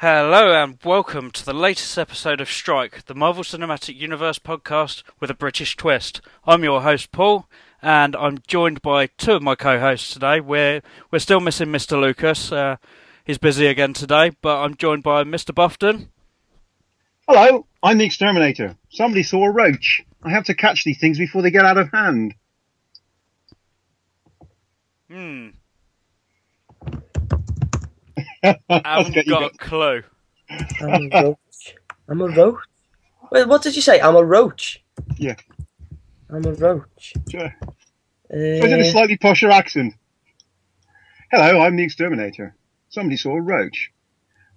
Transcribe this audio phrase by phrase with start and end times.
[0.00, 5.28] Hello and welcome to the latest episode of Strike, the Marvel Cinematic Universe podcast with
[5.28, 6.22] a British twist.
[6.46, 7.46] I'm your host Paul,
[7.82, 10.40] and I'm joined by two of my co-hosts today.
[10.40, 12.00] We're we're still missing Mr.
[12.00, 12.50] Lucas.
[12.50, 12.76] Uh,
[13.26, 15.54] he's busy again today, but I'm joined by Mr.
[15.54, 16.08] Buffton.
[17.28, 18.78] Hello, I'm the exterminator.
[18.88, 20.00] Somebody saw a roach.
[20.22, 22.32] I have to catch these things before they get out of hand.
[25.10, 25.48] Hmm.
[28.42, 30.02] Let's Haven't get got a clue.
[30.80, 31.76] I'm a roach.
[32.08, 32.58] I'm a roach.
[33.30, 34.00] Wait, what did you say?
[34.00, 34.82] I'm a roach.
[35.18, 35.36] Yeah.
[36.30, 37.14] I'm a roach.
[37.30, 37.54] Sure.
[38.30, 39.94] So I did a Uh, slightly posher accent.
[41.30, 42.56] Hello, I'm the exterminator.
[42.88, 43.90] Somebody saw a roach.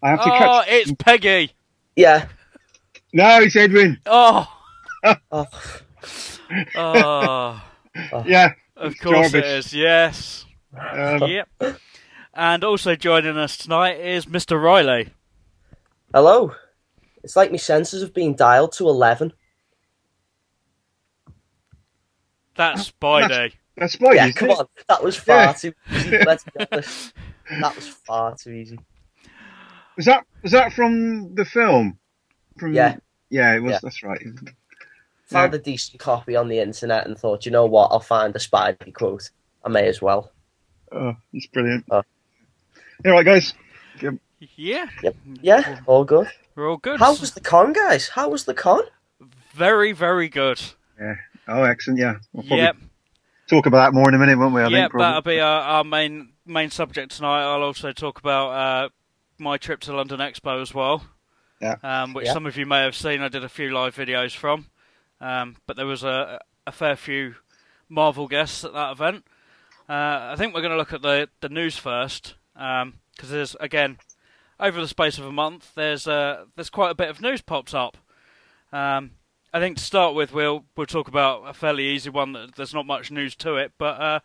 [0.02, 0.70] I have to catch Oh, catch.
[0.70, 1.52] it's Peggy.
[1.96, 2.28] yeah.
[3.14, 4.00] No, it's Edwin.
[4.06, 4.48] Oh,
[5.32, 5.46] Oh,
[6.76, 7.62] oh,
[8.26, 8.54] Yeah.
[8.76, 9.66] of course it Jarvis.
[9.68, 9.74] is.
[9.74, 10.46] Yes.
[10.76, 11.50] Um, Yep.
[12.34, 14.62] And also joining us tonight is Mr.
[14.62, 15.10] Riley.
[16.14, 16.54] hello.
[17.24, 19.34] It's like my senses have been dialed to eleven.
[22.56, 23.54] That's Spidey.
[23.78, 24.16] that's Spidey.
[24.16, 24.60] yeah, come it?
[24.60, 24.66] on.
[24.90, 25.54] That was far Yeah.
[25.54, 26.18] too easy.
[26.26, 27.14] Let's be honest.
[27.62, 28.80] That was far too easy.
[29.96, 31.98] Was that was that from the film?
[32.58, 32.98] From Yeah.
[33.30, 33.72] Yeah, it was.
[33.74, 33.80] Yeah.
[33.84, 34.22] That's right.
[35.28, 37.92] Found a decent copy on the internet and thought, you know what?
[37.92, 39.30] I'll find a Spidey quote.
[39.64, 40.32] I may as well.
[40.92, 41.86] Oh, it's brilliant.
[41.90, 42.04] Oh.
[43.06, 43.54] All right, guys.
[44.56, 45.16] Yeah, Yep.
[45.42, 46.28] Yeah, all good.
[46.56, 47.00] we're all good.
[47.00, 48.10] How was the con, guys?
[48.10, 48.84] How was the con?
[49.54, 50.62] Very, very good.
[51.00, 51.16] Yeah.
[51.48, 52.00] Oh, excellent.
[52.00, 52.16] Yeah.
[52.34, 52.78] We'll probably Yep,
[53.48, 54.62] talk about that more in a minute, won't we?
[54.62, 54.92] I yep.
[54.92, 55.00] think.
[55.00, 57.42] That'll be our, our main main subject tonight.
[57.44, 58.90] I'll also talk about uh,
[59.38, 61.06] my trip to London Expo as well.
[61.62, 61.76] Yeah.
[61.84, 62.34] Um, which Yeah.
[62.34, 63.22] some of you may have seen.
[63.22, 64.68] I did a few live videos from.
[65.22, 67.36] Um, but there was a a fair few
[67.90, 69.26] Marvel guests at that event.
[69.90, 73.98] Uh, I think we're going to look at the the news first because there's again
[74.60, 77.74] over the space of a month there's uh, there's quite a bit of news pops
[77.74, 77.98] up.
[78.72, 79.12] Um,
[79.54, 82.74] I think to start with we'll we'll talk about a fairly easy one that there's
[82.74, 84.20] not much news to it, but uh,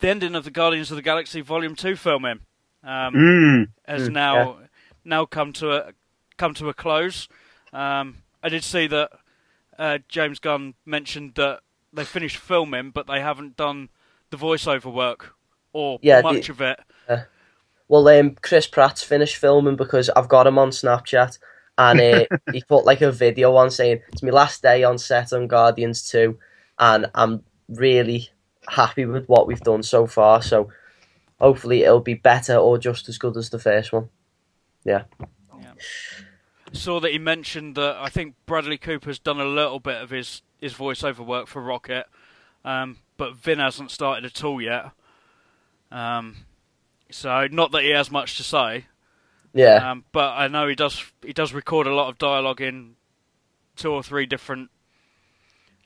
[0.00, 2.40] the ending of the Guardians of the Galaxy Volume Two filming
[2.82, 3.68] um, Mm.
[3.86, 4.58] has Mm, now
[5.04, 5.92] now come to a
[6.36, 7.28] come to a close.
[7.72, 9.10] Um, I did see that
[9.78, 11.60] uh, James Gunn mentioned that
[11.92, 13.88] they finished filming, but they haven't done
[14.30, 15.34] the voiceover work
[15.72, 16.78] or Yeah, the- much of it.
[17.88, 21.38] Well, um, Chris Pratt's finished filming because I've got him on Snapchat,
[21.76, 25.32] and uh, he put like a video on saying it's my last day on set
[25.32, 26.38] on Guardians Two,
[26.78, 28.30] and I'm really
[28.68, 30.42] happy with what we've done so far.
[30.42, 30.70] So
[31.40, 34.08] hopefully it'll be better or just as good as the first one.
[34.84, 35.04] Yeah.
[35.60, 35.72] yeah.
[36.72, 40.42] Saw that he mentioned that I think Bradley Cooper's done a little bit of his
[40.60, 42.06] his voiceover work for Rocket,
[42.64, 44.90] um, but Vin hasn't started at all yet.
[45.92, 46.46] Um,
[47.10, 48.86] so not that he has much to say.
[49.52, 51.04] Yeah, Um, but I know he does.
[51.24, 52.96] He does record a lot of dialogue in
[53.76, 54.70] two or three different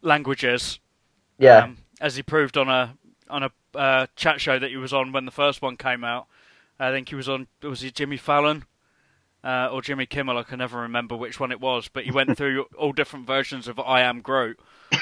[0.02, 0.80] languages.
[1.38, 2.96] yeah, Um, as he proved on a
[3.28, 6.26] on a uh, chat show that he was on when the first one came out.
[6.80, 7.48] I think he was on.
[7.62, 8.64] Was he Jimmy Fallon
[9.44, 10.38] uh, or Jimmy Kimmel?
[10.38, 11.88] I can never remember which one it was.
[11.88, 14.58] But he went through all different versions of I Am Groot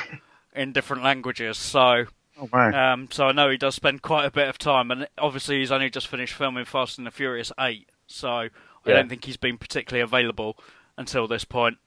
[0.55, 1.59] in different languages.
[1.59, 2.07] So
[2.39, 2.93] Oh, wow.
[2.93, 5.73] um, so I know he does spend quite a bit of time, and obviously he's
[5.73, 8.51] only just finished filming Fast and the Furious Eight, so I
[8.85, 8.95] Yeah.
[8.97, 10.59] don't think he's been particularly available
[10.99, 11.79] until this point.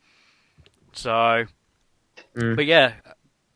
[0.94, 1.46] So,
[2.36, 2.56] Mm.
[2.56, 2.94] but yeah,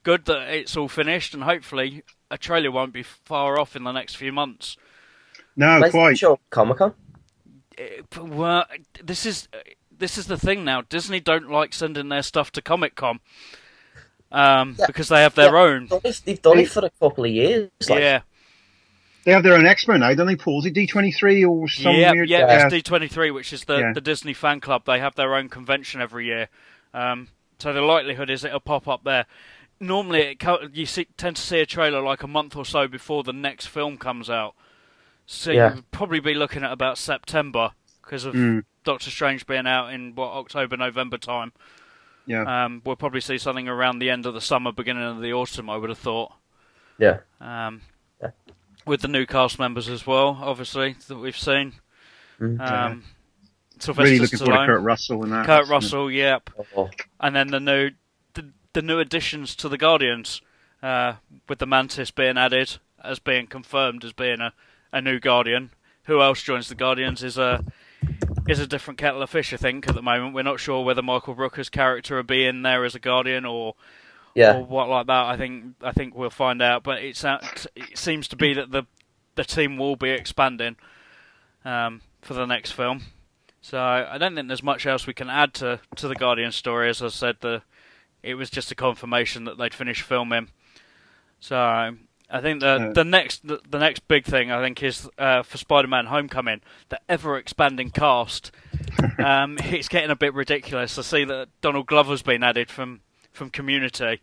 [0.04, 3.92] good that it's all finished, and hopefully a trailer won't be far off in the
[3.92, 4.78] next few months.
[5.56, 6.18] no, When's the quite.
[6.18, 6.94] show Comic Con.
[7.78, 8.66] Eh, well,
[9.04, 9.48] this is
[9.92, 10.82] this is the thing now.
[10.82, 13.20] Disney don't like sending their stuff to Comic Con.
[14.34, 14.86] Um, Yeah.
[14.88, 15.62] because they have their Yeah.
[15.62, 15.90] own.
[16.26, 17.70] They've done it for a couple of years.
[17.88, 18.22] Like, Yeah,
[19.26, 20.60] They have their own expo now, don't they, Paul?
[20.60, 22.28] Is it D23 or some yeah, weird...
[22.30, 22.66] yeah, Yeah.
[22.66, 23.92] it's D23, which is the, Yeah.
[23.94, 24.84] the Disney fan club.
[24.86, 26.50] They have their own convention every year.
[26.94, 29.26] Um, so the likelihood is it'll pop up there.
[29.80, 32.88] Normally, it co- you see, tend to see a trailer like a month or so
[32.88, 34.56] before the next film comes out.
[35.26, 35.76] So Yeah.
[35.76, 37.72] you'd probably be looking at about September
[38.02, 41.54] because of Mm, Doctor Strange being out in what October, November time.
[42.26, 42.66] Yeah.
[42.66, 45.70] Um, we'll probably see something around the end of the summer, beginning of the autumn.
[45.70, 46.34] I would have thought.
[46.98, 47.20] Yeah.
[47.42, 47.82] Um,
[48.22, 48.32] Yeah.
[48.86, 51.74] With the new cast members as well, obviously that we've seen.
[52.40, 52.60] Mm.
[52.60, 53.04] Um,
[53.80, 55.46] Sylvester really looking forward to Kurt Russell and that.
[55.46, 56.90] Kurt Russell, yep, Oh,
[57.20, 57.92] and then the new
[58.34, 60.42] the, the new additions to the Guardians,
[60.82, 61.14] uh,
[61.50, 64.54] with the Mantis being added as being confirmed as being a,
[64.92, 65.72] a new Guardian.
[66.06, 67.64] Who else joins the Guardians is a
[68.48, 69.54] is a different kettle of fish.
[69.54, 72.62] I think at the moment we're not sure whether Michael Rooker's character will be in
[72.62, 73.76] there as a Guardian or
[74.36, 74.58] yeah.
[74.58, 75.26] or what like that.
[75.26, 76.84] I think I think we'll find out.
[76.84, 78.84] But it's out- it seems to be that the
[79.36, 80.76] the team will be expanding
[81.66, 83.04] um, for the next film.
[83.62, 86.90] So I don't think there's much else we can add to, to the Guardian story.
[86.90, 87.62] As I said, the
[88.22, 90.50] it was just a confirmation that they'd finished filming.
[91.40, 91.96] So
[92.34, 92.92] I think the Yeah.
[92.94, 97.00] the next the, the next big thing I think is uh, for Spider-Man: Homecoming, the
[97.08, 98.52] ever expanding cast.
[99.24, 100.98] um, it's getting a bit ridiculous.
[100.98, 103.02] I see that Donald Glover's been added from
[103.32, 104.20] from Community,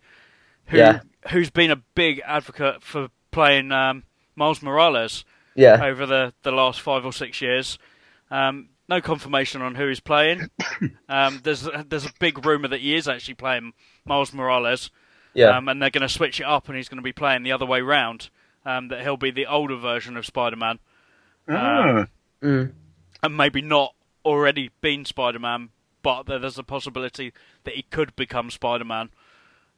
[0.65, 0.99] who Yeah.
[1.31, 4.03] who's been a big advocate for playing um,
[4.35, 5.23] Miles Morales
[5.55, 7.77] Yeah, over the, the last five or six years.
[8.29, 10.49] Um, no confirmation on who he's playing.
[11.09, 13.73] Um, there's there's a big rumor that he is actually playing
[14.05, 14.89] Miles Morales,
[15.33, 17.43] yeah, um, and they're going to switch it up, and he's going to be playing
[17.43, 18.29] the other way round.
[18.65, 20.77] Um, that he'll be the older version of Spider-Man,
[21.49, 22.05] Ah,
[22.43, 22.71] mm.
[23.23, 25.69] and maybe not already been Spider-Man,
[26.03, 27.33] but there's a possibility
[27.63, 29.09] that he could become Spider-Man.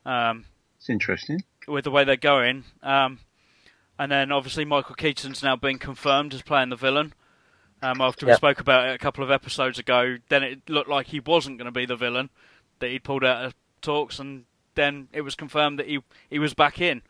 [0.05, 0.45] Um,
[0.77, 1.43] it's interesting.
[1.65, 2.65] with the way they're going.
[2.81, 3.19] Um,
[3.97, 7.13] and then obviously Michael Keaton's now been confirmed as playing the villain.
[7.81, 8.37] Um, after we Yep.
[8.37, 11.65] spoke about it a couple of episodes ago, then it looked like he wasn't going
[11.67, 12.29] to be the villain
[12.79, 14.43] that he'd pulled out of talks, and
[14.75, 15.99] then it was confirmed that he
[16.29, 17.01] he was back in.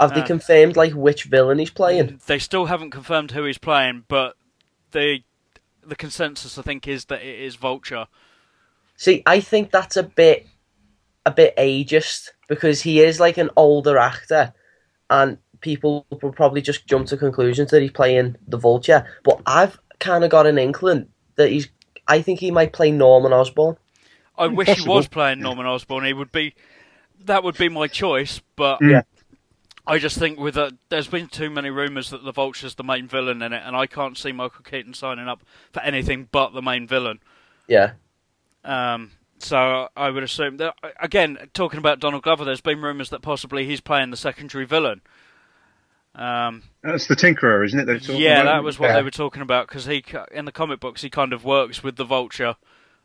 [0.00, 2.20] Have they uh, confirmed like which villain he's playing?
[2.26, 4.36] They still haven't confirmed who he's playing, but
[4.90, 5.20] the
[5.86, 8.06] the consensus I think is that it is Vulture.
[8.96, 10.46] See, I think that's a bit
[11.26, 14.52] a bit ageist because he is like an older actor,
[15.10, 19.06] and people will probably just jump to conclusions that he's playing the Vulture.
[19.22, 21.68] But I've kind of got an inkling that he's.
[22.06, 23.76] I think he might play Norman Osborn.
[24.36, 26.04] I wish he was playing Norman Osborn.
[26.04, 26.54] He would be
[27.24, 29.02] that would be my choice, but Yeah.
[29.86, 33.06] I just think with a, there's been too many rumours that the Vulture's the main
[33.06, 36.62] villain in it, and I can't see Michael Keaton signing up for anything but the
[36.62, 37.20] main villain.
[37.68, 37.92] Yeah,
[38.64, 43.20] Um, so I would assume that again, talking about Donald Glover, there's been rumours that
[43.22, 45.02] possibly he's playing the secondary villain.
[46.14, 48.08] Um, That's the Tinkerer, isn't it?
[48.08, 48.52] yeah, about?
[48.52, 48.96] that was what Yeah.
[48.96, 51.96] they were talking about because he in the comic books he kind of works with
[51.96, 52.56] the Vulture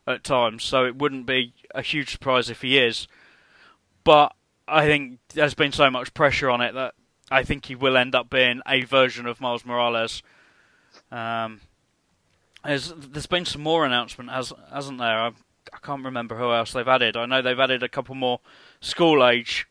[0.05, 3.07] at times, so it wouldn't be a huge surprise if he is.
[4.03, 4.33] But
[4.67, 6.93] I think there's been so much pressure on it that
[7.31, 10.23] I think he will end up being a version of Miles Morales.
[11.11, 11.61] Um,
[12.63, 15.19] there's there's been some more announcement, has hasn't there?
[15.19, 15.27] I,
[15.73, 17.15] I can't remember who else they've added.
[17.15, 18.39] I know they've added a couple more
[18.81, 19.67] school age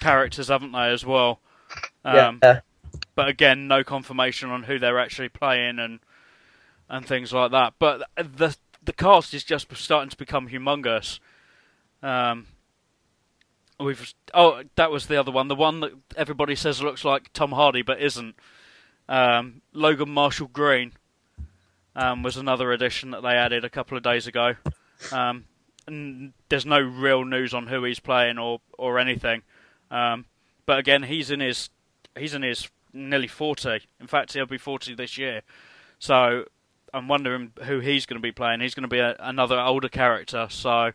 [0.00, 1.40] characters, haven't they, as well?
[2.04, 2.60] Um, yeah,
[3.14, 6.00] but again, no confirmation on who they're actually playing and
[6.88, 7.74] and things like that.
[7.78, 11.18] But the the cast is just starting to become humongous.
[12.02, 12.46] Um,
[13.80, 17.52] we've oh, that was the other one, the one that everybody says looks like Tom
[17.52, 18.36] Hardy but isn't.
[19.08, 20.92] Um, Logan Marshall Green
[21.94, 24.54] um, was another addition that they added a couple of days ago.
[25.12, 25.44] Um,
[25.86, 29.42] and there's no real news on who he's playing or or anything.
[29.90, 30.24] Um,
[30.66, 31.70] but again, he's in his
[32.16, 33.80] he's in his nearly 40.
[34.00, 35.42] In fact, he'll be 40 this year.
[35.98, 36.44] So
[36.92, 38.60] I'm wondering who he's going to be playing.
[38.60, 40.46] He's going to be a, another older character.
[40.48, 40.92] So,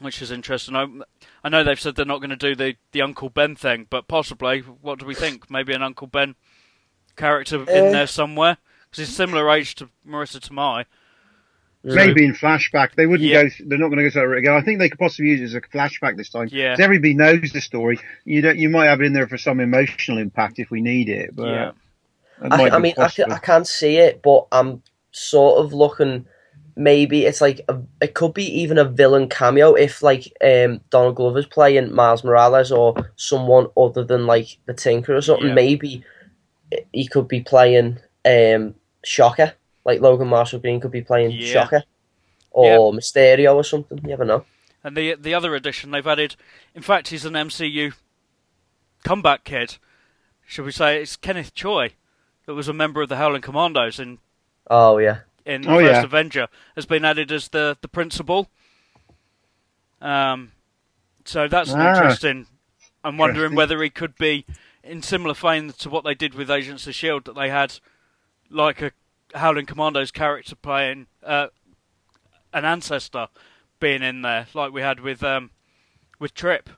[0.00, 1.02] which is interesting.
[1.42, 3.86] I, I know they've said they're not going to do the, the Uncle Ben thing,
[3.90, 4.60] but possibly.
[4.60, 5.50] What do we think?
[5.50, 6.34] Maybe an Uncle Ben
[7.16, 7.78] character Eh.
[7.86, 8.56] in there somewhere
[8.90, 10.84] because he's similar age to Marisa Tomei.
[11.82, 12.94] Maybe in flashback.
[12.94, 13.44] They wouldn't Yeah.
[13.44, 13.48] go.
[13.66, 14.52] They're not going to go to that again.
[14.52, 16.48] I think they could possibly use it as a flashback this time.
[16.52, 16.72] Yeah.
[16.76, 17.98] 'Cause everybody knows the story.
[18.26, 18.58] You don't.
[18.58, 21.34] You might have it in there for some emotional impact if we need it.
[21.34, 21.70] But yeah,
[22.50, 23.32] I, I mean, I, can.
[23.32, 26.26] I can't see it, but I'm sort of looking.
[26.76, 31.16] Maybe it's like a, it could be even a villain cameo if like um, Donald
[31.16, 35.48] Glover's playing Miles Morales or someone other than like the Tinker or something.
[35.48, 35.54] Yeah.
[35.54, 36.04] Maybe
[36.92, 38.74] he could be playing um,
[39.04, 41.52] Shocker, like Logan Marshall Green could be playing Yeah.
[41.52, 41.82] Shocker
[42.50, 43.98] or Mysterio or something.
[44.02, 44.44] You never know.
[44.84, 46.36] and the the other addition they've added,
[46.74, 47.92] in fact, he's an MCU
[49.04, 49.76] comeback kid.
[50.46, 51.90] Should we say it's Kenneth Choi,
[52.46, 54.18] that was a member of the Howling Commandos in
[54.68, 56.02] Oh yeah, in the Oh, first yeah.
[56.02, 58.48] Avenger has been added as the the principal.
[60.00, 60.52] Um,
[61.24, 61.88] so that's Ah.
[61.88, 62.46] interesting.
[63.04, 63.56] I'm wondering Interesting.
[63.56, 64.44] whether he could be
[64.82, 67.78] in similar vein to what they did with Agents of Shield, that they had
[68.50, 68.92] like a
[69.34, 71.48] Howling Commandos character playing uh,
[72.52, 73.28] an ancestor
[73.78, 75.50] being in there, like we had with um,
[76.18, 76.68] with Trip.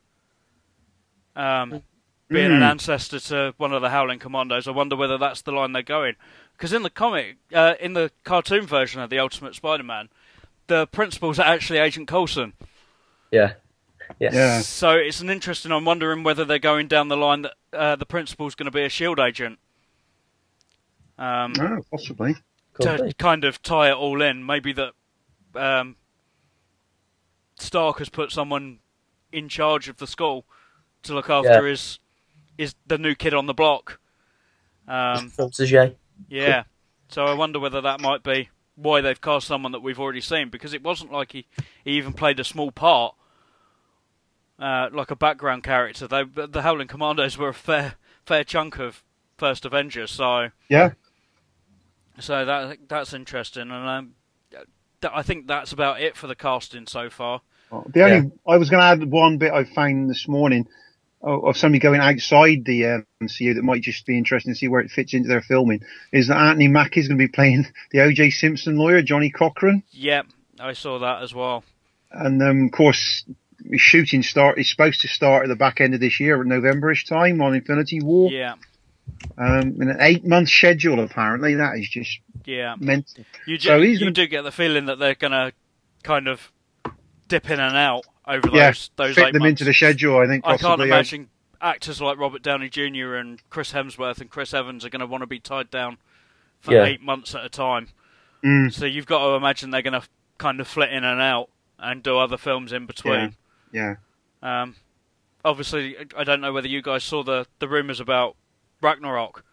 [1.34, 1.82] Um,
[2.28, 2.70] being an Mm.
[2.70, 4.66] ancestor to one of the Howling Commandos.
[4.66, 6.14] I wonder whether that's the line they're going.
[6.56, 10.08] Because in the comic, uh, in the cartoon version of the Ultimate Spider-Man,
[10.68, 12.52] the principal's actually Agent Coulson.
[13.30, 13.54] yeah,
[14.20, 14.34] yes.
[14.34, 14.60] Yeah.
[14.60, 15.72] So it's an interesting.
[15.72, 18.84] I'm wondering whether they're going down the line that uh, the principal's going to be
[18.84, 19.58] a Shield agent.
[21.18, 22.36] Um, Oh, possibly.
[22.80, 23.12] To be.
[23.14, 24.46] kind of tie it all in.
[24.46, 24.92] Maybe that
[25.54, 25.96] um,
[27.58, 28.78] Stark has put someone
[29.30, 30.44] in charge of the school
[31.02, 31.98] to look after his
[32.58, 33.98] is the new kid on the block.
[34.88, 35.96] Um, Protege.
[36.28, 36.64] Yeah,
[37.08, 40.48] so I wonder whether that might be why they've cast someone that we've already seen
[40.48, 41.46] because it wasn't like he,
[41.84, 43.14] he even played a small part,
[44.58, 46.06] uh, like a background character.
[46.06, 49.02] They, the Howling Commandos were a fair fair chunk of
[49.36, 50.92] First Avengers, so Yeah.
[52.18, 54.14] so that that's interesting, and um,
[54.50, 57.40] th- I think that's about it for the casting so far.
[57.70, 60.68] Well, The only I was going to add one bit I found this morning
[61.22, 64.90] of, somebody going outside the MCU that might just be interesting to see where it
[64.90, 68.30] fits into their filming is that Anthony Mackie is going to be playing the O.J.
[68.30, 70.26] Simpson lawyer Johnnie Cochran, Yep,
[70.60, 71.64] I saw that as well.
[72.10, 73.24] and um, of course
[73.76, 77.40] shooting start is supposed to start at the back end of this year, Novemberish time
[77.40, 78.28] on Infinity War.
[78.30, 78.54] Yeah,
[79.38, 81.54] Um, in an eight month schedule apparently.
[81.54, 82.74] That is just yeah.
[82.80, 83.24] mental.
[83.46, 85.52] You do, So you gonna- do get the feeling that they're gonna
[86.02, 86.50] kind of
[87.28, 89.60] dip in and out over Yeah, those those fit eight them months.
[89.60, 90.18] into the schedule.
[90.18, 91.28] I think I can't uh, imagine
[91.60, 93.14] actors like Robert Downey Jr.
[93.14, 95.98] and Chris Hemsworth and Chris Evans are going to want to be tied down
[96.60, 96.84] for Yeah.
[96.84, 97.88] eight months at a time.
[98.44, 100.06] Mm, So you've got to imagine they're going to
[100.38, 101.48] kind of flit in and out
[101.78, 103.36] and do other films in between.
[103.72, 103.94] yeah.
[104.42, 104.74] Um,
[105.44, 108.36] obviously, I don't know whether you guys saw the the rumors about
[108.80, 109.44] Ragnarok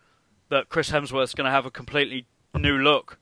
[0.50, 3.20] that Chris Hemsworth's going to have a completely new look.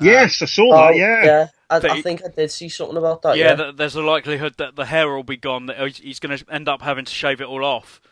[0.00, 0.96] Yes, I saw Oh, that.
[0.96, 1.46] Yeah.
[1.68, 3.36] I, But I think I did see something about that.
[3.36, 5.66] yeah, Yeah, th there's a likelihood that the hair will be gone.
[5.66, 8.00] That he's- he's going to end up having to shave it all off.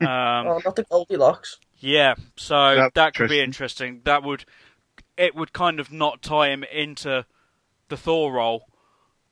[0.00, 0.08] Um,
[0.48, 1.58] oh, not the Goldilocks.
[1.78, 3.86] Yeah, so That'd that could be interesting.
[3.98, 4.02] interesting.
[4.04, 4.44] That would
[5.16, 7.24] it would kind of not tie him into
[7.88, 8.66] the Thor role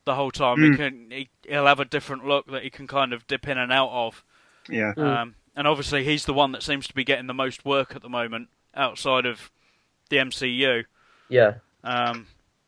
[0.04, 0.58] the whole time.
[0.62, 0.76] He Mm.
[0.76, 3.72] can he, he'll have a different look that he can kind of dip in and
[3.72, 4.22] out of.
[4.68, 4.92] Yeah.
[4.96, 5.02] Mm.
[5.22, 8.02] Um, and obviously he's the one that seems to be getting the most work at
[8.02, 9.50] the moment outside of
[10.08, 10.84] the MCU.
[11.30, 12.26] Yeah, Um,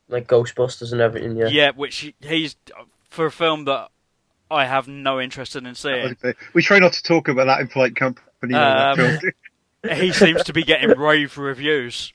[0.09, 1.37] like Ghostbusters and everything.
[1.37, 1.71] Yeah, yeah.
[1.75, 2.57] which he's
[3.11, 3.90] for a film that
[4.50, 6.16] I have no interest in seeing.
[6.54, 8.54] We try not to talk about that in polite company.
[8.54, 9.19] Um,
[9.97, 12.12] he seems to be getting rave reviews.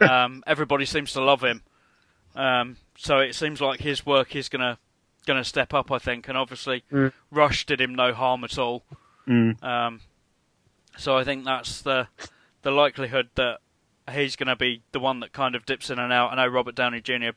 [0.00, 1.62] Um, everybody seems to love him.
[2.34, 4.78] Um, so it seems like his work is gonna
[5.26, 6.28] gonna step up, I think.
[6.28, 7.12] And obviously, Mm.
[7.30, 8.84] Rush did him no harm at all.
[9.26, 9.62] Mm.
[9.62, 10.00] Um,
[10.98, 12.08] so I think that's the
[12.62, 13.58] the likelihood that
[14.10, 16.32] he's going to be the one that kind of dips in and out.
[16.32, 17.30] I know Robert Downey Jr.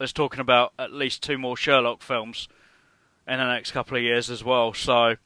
[0.00, 2.48] is talking about at least two more Sherlock films
[3.28, 4.72] in the next couple of years as well.
[4.74, 5.16] So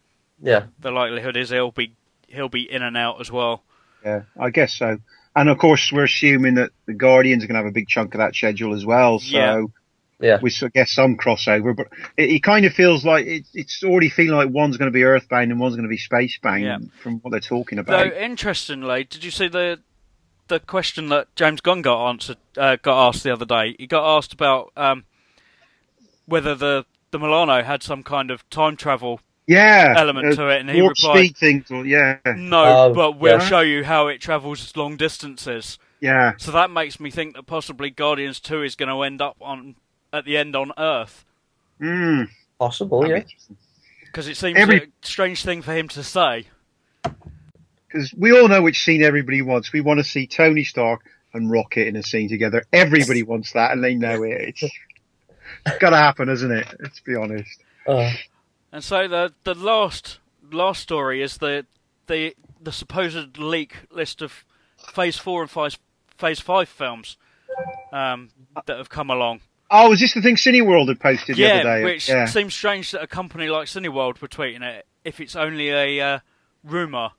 [0.40, 1.94] yeah, the likelihood is he'll be
[2.28, 3.62] he'll be in and out as well.
[4.04, 4.98] Yeah, I guess so.
[5.34, 8.14] And of course, we're assuming that the Guardians are going to have a big chunk
[8.14, 9.18] of that schedule as well.
[9.18, 9.62] So Yeah.
[10.20, 10.38] yeah.
[10.42, 14.08] we I guess some crossover, but it, it kind of feels like it, it's already
[14.08, 16.78] feeling like one's going to be Earthbound and one's going to be Spacebound Yeah.
[17.02, 18.12] from what they're talking Though about.
[18.14, 19.80] interestingly, did you see the
[20.48, 23.74] the question that James Gunn got answered uh, got asked the other day?
[23.78, 25.04] He got asked about um,
[26.26, 30.60] whether the the Milano had some kind of time travel yeah, element uh, to it,
[30.60, 31.70] and he replied, speed things.
[31.70, 33.46] Or, yeah, No, Oh, but we'll yeah.
[33.48, 35.78] show you how it travels long distances.
[36.00, 39.36] yeah, So that makes me think that possibly Guardians 2 is going to end up
[39.40, 39.76] on
[40.12, 41.24] at the end on Earth.
[41.80, 43.02] mm, Possible.
[43.02, 43.56] that'd Yeah, interesting.
[44.04, 46.46] Because it seems Every- a strange thing for him to say.
[47.96, 49.72] Because we all know which scene everybody wants.
[49.72, 51.00] We want to see Tony Stark
[51.32, 52.62] and Rocket in a scene together.
[52.70, 54.60] Everybody wants that, and they know it.
[55.64, 56.66] It's got to happen, isn't it?
[56.80, 57.62] Let's be honest.
[57.86, 58.12] uh,
[58.72, 60.18] And so the the last
[60.50, 61.66] last story is the
[62.08, 64.44] the the supposed leak list of
[64.76, 65.78] Phase 4 and Phase,
[66.18, 67.16] phase 5 films
[67.92, 68.30] um,
[68.66, 69.40] that have come along.
[69.70, 71.84] Oh, is this the thing Cineworld had posted the other day?
[71.84, 72.26] which yeah.
[72.26, 76.18] seems strange that a company like Cineworld were tweeting it if it's only a uh,
[76.64, 77.12] rumour.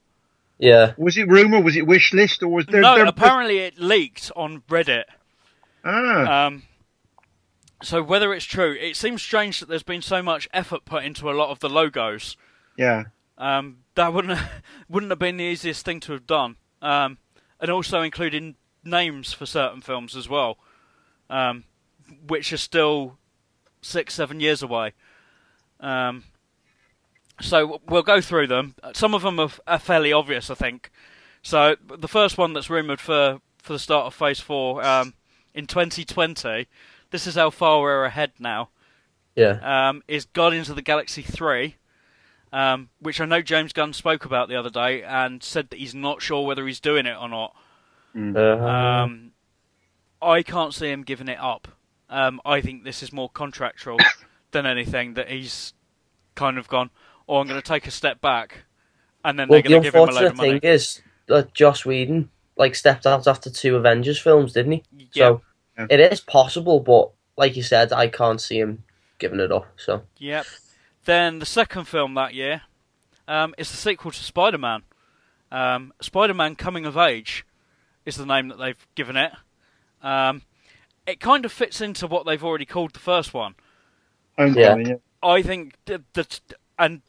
[0.59, 1.61] Yeah, Was it rumor?
[1.61, 2.41] Was it wish list?
[2.43, 2.81] Or was there?
[2.81, 5.03] no, there apparently it leaked on Reddit.
[5.83, 6.63] ah, Um,
[7.83, 11.29] so whether it's true, it seems strange that there's been so much effort put into
[11.29, 12.35] a lot of the logos.
[12.77, 13.03] yeah.
[13.39, 14.39] Um, that wouldn't
[14.89, 17.19] wouldn't have been the easiest thing to have done, um,
[17.59, 20.57] and also including names for certain films as well,
[21.29, 21.63] um,
[22.25, 23.19] which are still
[23.81, 24.93] six seven years away.
[25.79, 26.23] Um,
[27.41, 28.75] so we'll go through them.
[28.93, 30.91] Some of them are, are fairly obvious, I think.
[31.41, 35.13] So the first one that's rumored for for the start of Phase Four um,
[35.53, 36.67] in 2020.
[37.11, 38.69] This is how far we're ahead now
[39.37, 41.75] yeah, um, is Guardians of the Galaxy 3,
[42.51, 45.93] um, which I know James Gunn spoke about the other day and said that he's
[45.93, 47.55] not sure whether he's doing it or not.
[48.15, 49.31] uh, Um,
[50.21, 51.67] I can't see him giving it up.
[52.09, 53.99] Um, I think this is more contractual
[54.51, 55.73] than anything that he's
[56.33, 56.89] kind of gone,
[57.27, 58.65] oh, I'm going to take a step back,
[59.23, 60.59] and then well, they're going the to give him a load unfortunate of money.
[60.59, 64.83] thing is that Joss Whedon like stepped out after two Avengers films, didn't he?
[64.91, 65.05] Yeah.
[65.13, 65.41] So
[65.77, 65.87] Yeah.
[65.89, 68.83] it is possible, but like you said, I can't see him
[69.19, 69.67] giving it up.
[69.77, 70.45] So Yep.
[71.05, 72.63] Then the second film that year
[73.27, 74.83] um, is the sequel to Spider Man.
[75.51, 77.45] Um, Spider Man Coming of Age
[78.05, 79.31] is the name that they've given it.
[80.01, 80.41] Um,
[81.05, 83.55] it kind of fits into what they've already called the first one.
[84.37, 84.95] Homecoming, yeah.
[85.23, 86.41] I think that, that
[86.77, 87.01] and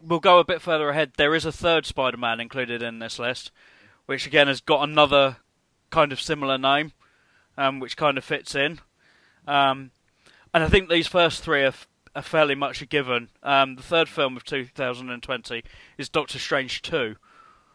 [0.00, 1.12] we'll go a bit further ahead.
[1.16, 3.50] There is a third Spider-Man included in this list,
[4.06, 5.36] which again has got another
[5.90, 6.92] kind of similar name,
[7.56, 8.80] um, which kind of fits in.
[9.46, 9.90] Um,
[10.54, 13.28] and I think these first three are, f- are fairly much a given.
[13.42, 15.62] Um, the third film of 2020
[15.98, 17.16] is Doctor Strange 2.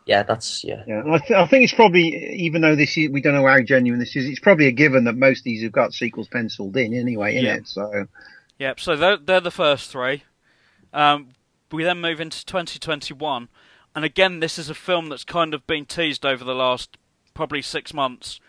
[0.06, 0.84] Yeah, that's yeah.
[0.86, 3.62] Yeah, I, th- I think it's probably, even though this is, we don't know how
[3.62, 6.76] genuine this is, it's probably a given that most of these have got sequels penciled
[6.76, 7.56] in anyway, in Yeah.
[7.56, 7.68] it.
[7.68, 8.08] So,
[8.60, 10.24] Yep, so they're, they're the first three.
[10.94, 11.30] Um,
[11.74, 13.50] we then move into 2021,
[13.96, 16.98] and again, this is a film that's kind of been teased over the last
[17.34, 18.40] probably six months,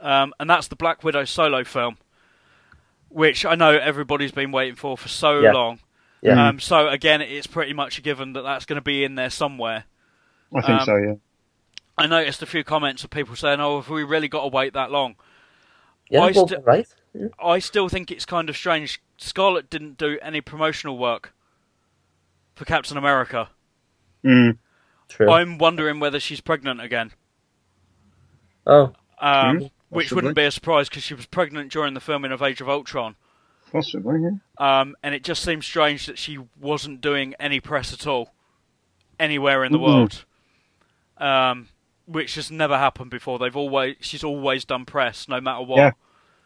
[0.00, 1.98] um, and that's the Black Widow solo film,
[3.08, 5.52] which I know everybody's been waiting for for so Yeah.
[5.52, 5.80] long.
[6.20, 6.48] Yeah.
[6.48, 9.30] Um, so again, it's pretty much a given that that's going to be in there
[9.30, 9.84] somewhere.
[10.54, 11.14] I think Um, so, yeah.
[11.96, 14.72] I noticed a few comments of people saying, "Oh, have we really got to wait
[14.72, 15.16] that long?"
[16.10, 16.86] yeah, I well, sti- right.
[17.42, 19.00] I still think it's kind of strange.
[19.16, 21.32] Scarlett didn't do any promotional work
[22.58, 23.48] for Captain America.
[24.24, 24.58] Mm.
[25.08, 25.30] True.
[25.30, 27.12] I'm wondering whether she's pregnant again,
[28.66, 32.32] Oh, um, Hmm, which wouldn't be a surprise because she was pregnant during the filming
[32.32, 33.16] of Age of Ultron.
[33.72, 34.30] Possibly, yeah.
[34.80, 38.34] Um, and it just seems strange that she wasn't doing any press at all
[39.18, 39.82] anywhere in the Mhm.
[39.86, 40.24] world,
[41.18, 41.68] um,
[42.06, 43.38] which has never happened before.
[43.38, 45.94] They've always she's always done press, no matter what.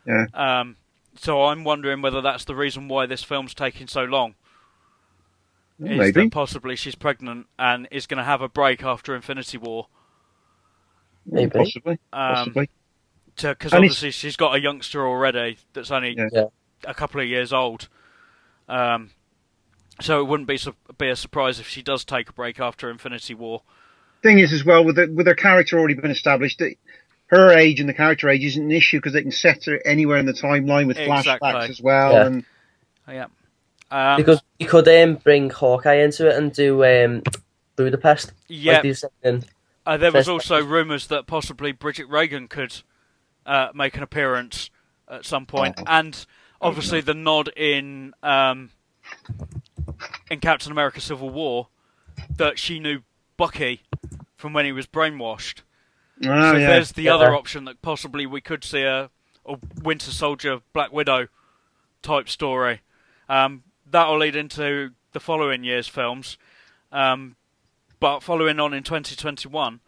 [0.07, 0.27] Yeah.
[0.35, 0.61] Yeah.
[0.61, 0.77] Um,
[1.17, 4.35] so I'm wondering whether that's the reason why this film's taking so long.
[5.83, 6.11] Is Maybe.
[6.13, 9.89] that possibly she's pregnant and is going to have a break after Infinity War?
[11.27, 11.51] maybe.
[11.51, 11.93] Possibly.
[12.13, 12.71] Um, Possibly.
[13.35, 16.29] Because And it's- obviously she's got a youngster already that's only Yeah.
[16.33, 16.45] Yeah.
[16.85, 17.89] a couple of years old.
[18.69, 19.11] Um,
[20.01, 22.91] so it wouldn't be su- be a surprise if she does take a break after
[22.91, 23.63] Infinity War.
[24.23, 26.75] Thing is, as well, with the, with her character already been established, that
[27.29, 30.19] her age and the character age isn't an issue because they can set her anywhere
[30.19, 31.49] in the timeline with Exactly.
[31.49, 32.13] flashbacks as well.
[32.13, 32.27] Yeah.
[32.27, 32.45] And
[33.09, 33.27] Yeah.
[33.93, 37.23] Um, Because you could um, bring Hawkeye into it and do um,
[37.77, 38.33] Budapest.
[38.49, 39.45] yeah, Like in-
[39.85, 42.83] uh, there was also rumours that possibly Bridget Regan could
[43.45, 44.71] uh, make an appearance
[45.09, 45.85] at some point, Oh.
[45.89, 46.25] and
[46.61, 48.71] obviously the nod in um,
[50.31, 51.69] in Captain America: Civil War
[52.37, 53.01] that she knew
[53.37, 53.83] Bucky
[54.37, 55.63] from when he was brainwashed.
[56.25, 56.67] oh, so yeah.
[56.69, 57.15] there's the Yeah.
[57.17, 59.11] other option that possibly we could see a,
[59.45, 61.27] a Winter Soldier, Black Widow
[62.03, 62.81] type story.
[63.29, 66.37] Um, that'll lead into the following year's films.
[66.91, 67.37] Um,
[68.01, 69.81] but following on in 2021,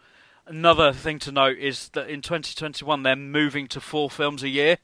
[0.47, 4.79] another thing to note is that in 2021 they're moving to four films a year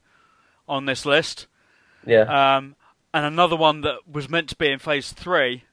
[0.67, 1.47] on this list.
[2.05, 2.57] yeah.
[2.57, 2.75] Um,
[3.13, 5.63] and another one that was meant to be in phase three,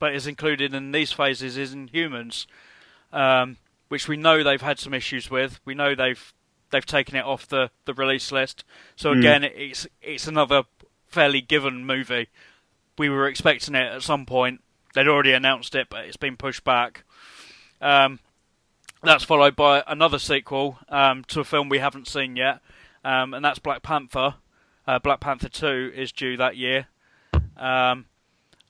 [0.00, 2.46] but is included in these phases, is Inhumans,
[3.12, 3.56] um,
[3.88, 5.60] which we know they've had some issues with.
[5.64, 6.32] We know they've
[6.70, 8.64] they've taken it off the, the release list.
[8.96, 9.20] So Hmm.
[9.20, 10.64] again, it's it's another
[11.06, 12.28] fairly given movie.
[12.98, 14.62] We were expecting it at some point.
[14.94, 17.04] They'd already announced it, but it's been pushed back.
[17.80, 18.18] Um,
[19.02, 22.60] that's followed by another sequel um, to a film we haven't seen yet,
[23.04, 24.34] um, and that's Black Panther.
[24.86, 26.86] Uh, Black Panther 2 is due that year.
[27.56, 28.06] Um,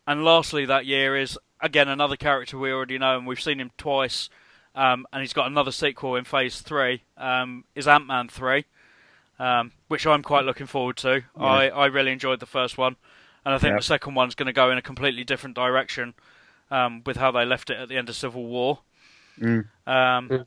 [0.06, 3.70] and lastly, that year is, again, another character we already know, and we've seen him
[3.78, 4.28] twice,
[4.74, 8.64] um, and he's got another sequel in Phase 3, um, is Ant Man 3,
[9.38, 11.22] um, which I'm quite looking forward to.
[11.36, 12.96] I, I really enjoyed the first one,
[13.48, 13.76] and I think Yeah.
[13.78, 16.12] the second one's going to go in a completely different direction
[16.70, 18.80] um, with how they left it at the end of Civil War.
[19.40, 19.64] Mm.
[19.86, 20.46] Um, Mm.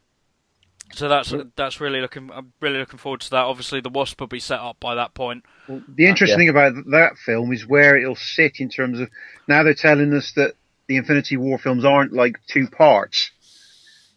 [0.94, 2.30] So that's that's really looking.
[2.32, 3.46] I'm really looking forward to that.
[3.46, 5.46] Obviously, the Wasp will be set up by that point.
[5.68, 6.42] Well, the interesting Yeah.
[6.42, 9.10] thing about that film is where it'll sit in terms of
[9.48, 10.56] now they're telling us that
[10.88, 13.32] the Infinity War films aren't like two parts,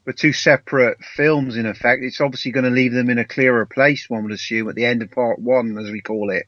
[0.05, 2.03] but two separate films in effect.
[2.03, 4.85] It's obviously going to leave them in a clearer place, one would assume, at the
[4.85, 6.47] end of part one, as we call it.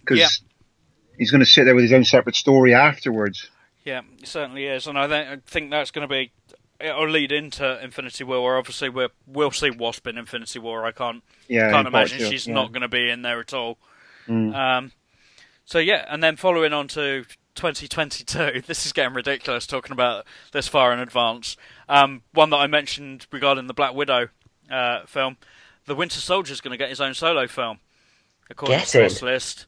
[0.00, 0.28] Because Yeah.
[1.18, 3.48] He's going to sit there with his own separate story afterwards.
[3.84, 6.32] Yeah, it certainly is, and I, th- I think that's going to be.
[6.78, 10.84] It'll lead into Infinity War, where obviously we we'll see Wasp in Infinity War.
[10.84, 12.54] I can't Yeah, can't imagine two, she's yeah.
[12.54, 13.78] not going to be in there at all.
[14.28, 14.54] Mm.
[14.54, 14.92] Um,
[15.64, 17.24] so yeah, and then following on to
[17.54, 21.56] 2022, this is getting ridiculous talking about this far in advance.
[21.88, 24.28] Um, one that I mentioned regarding the Black Widow
[24.70, 25.36] uh, film,
[25.86, 27.78] the Winter Soldier is going to get his own solo film,
[28.50, 29.28] according Get to this in.
[29.28, 29.66] list.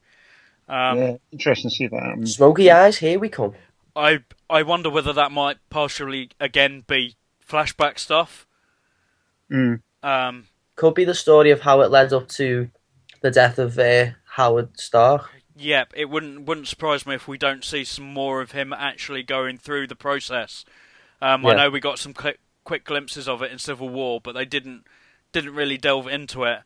[0.68, 2.26] Um, yeah, interesting to see that happen.
[2.26, 3.54] Smoky eyes, here we come.
[3.96, 8.46] I I wonder whether that might partially again be flashback stuff.
[9.50, 9.80] Mm.
[10.02, 12.70] Um, Could be the story of how it led up to
[13.22, 15.30] the death of uh, Howard Stark.
[15.56, 19.22] yeah, it wouldn't wouldn't surprise me if we don't see some more of him actually
[19.22, 20.64] going through the process.
[21.20, 24.32] Um, I know we got some quick, quick glimpses of it in Civil War, but
[24.36, 24.84] they didn't
[25.32, 26.60] didn't really delve into it.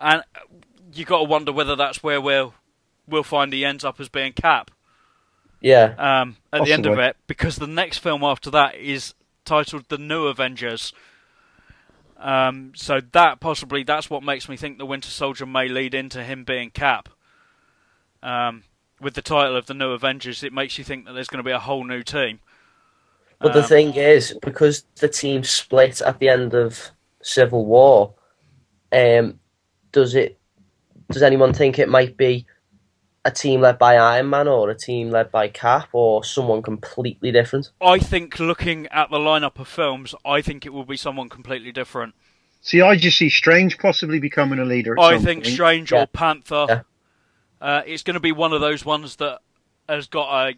[0.00, 0.22] and
[0.94, 2.54] you got to wonder whether that's where we'll
[3.08, 4.70] we'll find he ends up as being Cap.
[5.60, 5.94] Yeah.
[5.98, 9.98] Um, at the end of it, because the next film after that is titled The
[9.98, 10.92] New Avengers.
[12.16, 16.22] Um, so that possibly that's what makes me think the Winter Soldier may lead into
[16.22, 17.08] him being Cap.
[18.22, 18.64] Um,
[19.00, 21.48] with the title of the New Avengers, it makes you think that there's going to
[21.48, 22.40] be a whole new team.
[23.40, 26.90] But the Um, thing is, because the team split at the end of
[27.22, 28.14] Civil War,
[28.92, 29.38] um,
[29.92, 30.36] does it?
[31.10, 32.46] Does anyone think it might be
[33.24, 37.30] a team led by Iron Man or a team led by Cap or someone completely
[37.32, 37.70] different?
[37.80, 41.72] I think looking at the lineup of films, I think it will be someone completely
[41.72, 42.14] different.
[42.60, 44.98] See, I just see Strange possibly becoming a leader.
[44.98, 45.54] At I some think point.
[45.54, 46.02] Strange Yeah.
[46.02, 46.66] or Panther.
[46.68, 46.80] Yeah.
[47.60, 49.40] Uh, it's going to be one of those ones that
[49.88, 50.54] has got a.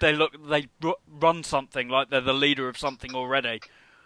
[0.00, 0.32] They look.
[0.48, 0.68] They
[1.08, 3.60] run something like they're the leader of something already.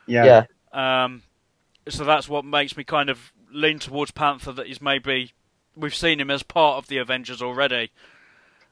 [0.07, 0.45] Yeah.
[0.73, 1.05] Yeah.
[1.05, 1.23] Um,
[1.89, 4.53] so that's what makes me kind of lean towards Panther.
[4.53, 5.33] That he's maybe
[5.77, 7.91] we've seen him as part of the Avengers already.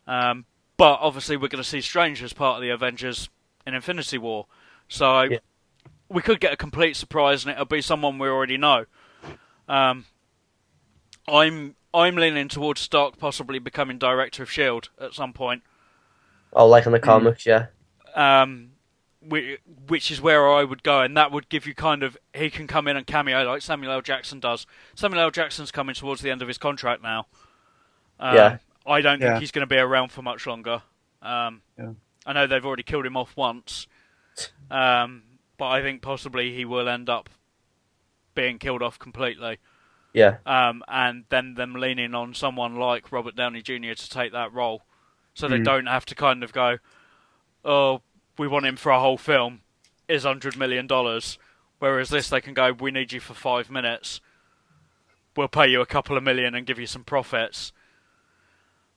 [0.06, 3.28] Um, but obviously we're going to see Strange as part of the Avengers
[3.66, 4.46] in Infinity War.
[4.88, 5.38] So Yeah.
[6.08, 8.86] we could get a complete surprise, and it'll be someone we already know.
[9.68, 10.06] Um,
[11.28, 15.62] I'm I'm leaning towards Stark possibly becoming director of Shield at some point.
[16.54, 17.04] Oh, like in the Hmm.
[17.04, 17.66] comics, yeah.
[18.14, 18.71] um,
[19.28, 22.50] which, which is where I would go, and that would give you kind of he
[22.50, 24.00] can come in and cameo like Samuel L.
[24.02, 24.66] Jackson does.
[24.94, 25.30] Samuel L.
[25.30, 27.26] Jackson's coming towards the end of his contract now.
[28.20, 28.58] Um, Yeah.
[28.86, 29.28] I don't Yeah.
[29.30, 30.82] think he's going to be around for much longer.
[31.22, 31.92] Um, Yeah.
[32.26, 33.86] I know they've already killed him off once,
[34.70, 35.22] um,
[35.58, 37.28] but I think possibly he will end up
[38.34, 39.58] being killed off completely.
[40.12, 40.38] Yeah.
[40.46, 43.94] Um, and then them leaning on someone like Robert Downey Jr.
[43.94, 44.82] to take that role,
[45.34, 45.64] so they Mm.
[45.64, 46.78] don't have to kind of go,
[47.64, 48.02] "Oh,
[48.42, 49.60] we want him for a whole film,"
[50.08, 51.38] is hundred million dollars.
[51.78, 54.20] Whereas this, they can go, "We need you for five minutes.
[55.36, 57.72] We'll pay you a couple of million and give you some profits."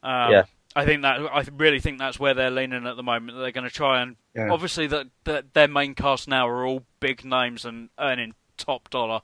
[0.01, 0.43] Um, Yeah.
[0.75, 3.37] I think that I really think that's where they're leaning at the moment.
[3.37, 4.49] They're going to try and Yeah.
[4.51, 9.21] obviously that that their main cast now are all big names and earning top dollar.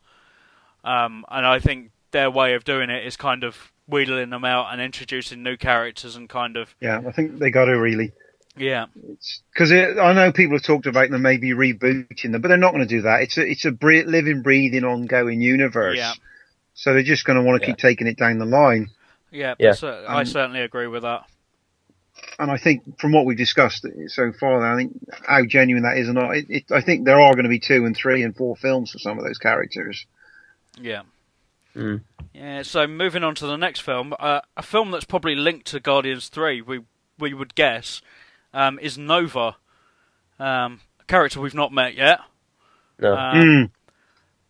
[0.84, 4.72] Um, and I think their way of doing it is kind of wheedling them out
[4.72, 8.14] and introducing new characters and kind of Yeah, I think they got to really.
[8.58, 8.86] Yeah,
[9.54, 12.86] Because I know people have talked about them maybe rebooting them, but they're not going
[12.88, 13.22] to do that.
[13.22, 15.98] It's a it's a bre- living, breathing, ongoing universe.
[15.98, 16.14] Yeah.
[16.74, 17.74] So they're just going to want to Yeah.
[17.74, 18.90] keep taking it down the line.
[19.32, 19.56] yeah.
[19.60, 19.74] Yeah.
[19.74, 21.24] So I Um, certainly agree with that.
[22.38, 24.94] And I think from what we've discussed so far, I think
[25.28, 27.60] how genuine that is or not, it, it, I think there are going to be
[27.60, 30.06] two and three and four films for some of those characters.
[30.80, 31.02] Yeah.
[31.76, 32.02] Mm.
[32.34, 35.80] Yeah, so moving on to the next film, uh, a film that's probably linked to
[35.80, 36.82] Guardians Three, we
[37.18, 38.02] we would guess,
[38.54, 39.56] um, is Nova,
[40.40, 42.20] um, a character we've not met yet.
[43.00, 43.16] No.
[43.16, 43.72] Um, Mm,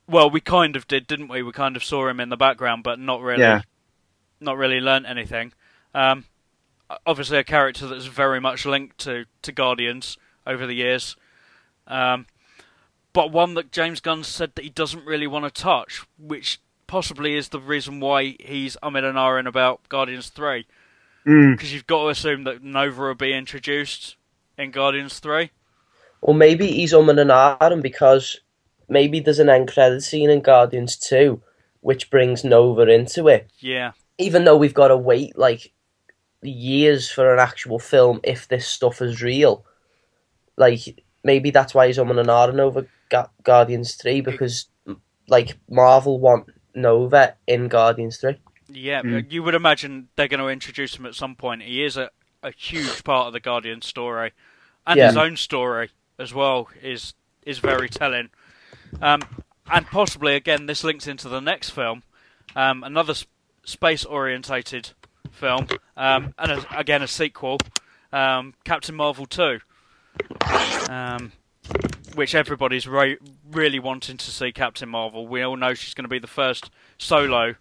[0.07, 1.41] Well, we kind of did, didn't we?
[1.41, 3.61] We kind of saw him in the background, but not really, Yeah.
[4.41, 5.53] not really learnt anything.
[5.93, 6.25] Um,
[7.05, 11.15] obviously, a character that's very much linked to, to Guardians over the years,
[11.87, 12.25] um,
[13.13, 17.35] but one that James Gunn said that he doesn't really want to touch, which possibly
[17.35, 20.29] is the reason why he's umming and ahhing about Guardians
[21.23, 21.55] Three, mm.
[21.55, 24.15] because you've got to assume that Nova will be introduced
[24.57, 25.51] in Guardians Three.
[26.21, 28.39] Or maybe he's umming and ahhing because
[28.87, 31.41] maybe there's an end credit scene in Guardians 2
[31.81, 33.49] which brings Nova into it.
[33.59, 35.73] Yeah, Even though we've got to wait like
[36.43, 39.65] years for an actual film if this stuff is real.
[40.57, 44.67] Like maybe that's why he's umming and ahhing over Ga- Guardians 3 because
[45.27, 48.35] like Marvel want Nova in Guardians 3.
[48.73, 49.31] Yeah, Mm.
[49.31, 51.61] you would imagine they're going to introduce him at some point.
[51.63, 52.09] He is a,
[52.43, 54.31] a huge part of the Guardian story,
[54.87, 55.07] and Yeah.
[55.07, 58.29] his own story as well is is very telling.
[59.01, 59.21] Um,
[59.71, 62.03] and possibly again, this links into the next film,
[62.55, 63.25] um, another s-
[63.63, 64.91] space orientated
[65.31, 67.57] film, um, and a, again a sequel,
[68.13, 69.59] um, Captain Marvel two,
[70.89, 71.31] um,
[72.15, 73.17] which everybody's re-
[73.49, 75.25] really wanting to see Captain Marvel.
[75.27, 77.55] We all know she's going to be the first solo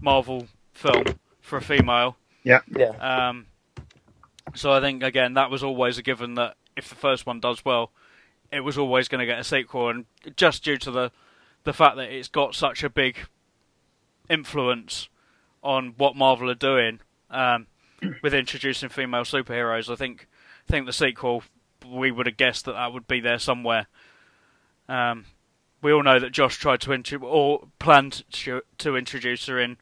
[0.00, 1.04] Marvel film
[1.40, 2.16] for a female.
[2.76, 2.88] Yeah.
[3.28, 3.46] Um,
[4.54, 7.64] so I think again that was always a given that if the first one does
[7.64, 7.90] well,
[8.52, 10.04] it was always going to get a sequel, and
[10.36, 11.12] just due to the
[11.64, 13.16] the fact that it's got such a big
[14.28, 15.08] influence
[15.62, 17.66] on what Marvel are doing um,
[18.22, 20.28] with introducing female superheroes, I think
[20.68, 21.42] I think the sequel
[21.86, 23.86] we would have guessed that that would be there somewhere.
[24.88, 25.26] Um,
[25.84, 29.76] we all know that Joss tried to intro- or planned to, to introduce her in,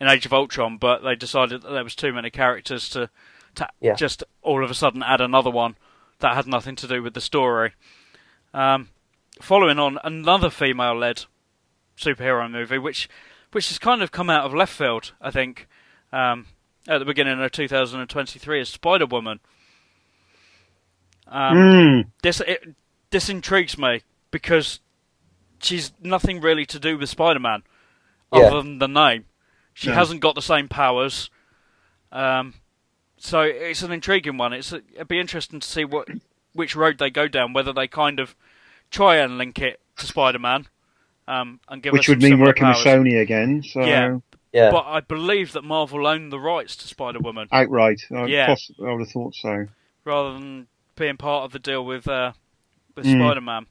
[0.00, 3.10] in Age of Ultron, but they decided that there was too many characters to
[3.56, 3.94] to Yeah.
[3.94, 5.76] just all of a sudden add another one
[6.20, 7.72] that had nothing to do with the story.
[8.54, 8.88] Um,
[9.40, 11.24] following on another female-led
[11.98, 13.08] superhero movie, which
[13.52, 15.66] which has kind of come out of left field, I think,
[16.12, 16.46] um,
[16.86, 19.40] at the beginning of 2023, is Spider Woman.
[21.26, 22.04] Um, Mm.
[22.22, 22.74] This it,
[23.10, 24.80] this intrigues me because
[25.60, 27.62] she's nothing really to do with Spider Man,
[28.32, 28.40] Yeah.
[28.40, 29.24] other than the name.
[29.74, 29.94] She No.
[29.94, 31.30] hasn't got the same powers.
[32.10, 32.54] Um,
[33.18, 34.52] so it's an intriguing one.
[34.52, 36.08] It's it'd be interesting to see what
[36.52, 37.52] which road they go down.
[37.52, 38.34] Whether they kind of
[38.90, 40.66] try and link it to Spider Man,
[41.26, 42.78] um, and give Which us would mean working powers.
[42.78, 43.62] with Sony again.
[43.62, 44.18] So Yeah.
[44.52, 44.70] Yeah.
[44.70, 48.46] But I believe that Marvel owned the rights to Spider Woman outright, I, Yeah.
[48.46, 49.66] poss- I would have thought so.
[50.04, 52.32] rather than being part of the deal with uh,
[52.96, 53.20] with Mm.
[53.20, 53.66] Spider Man.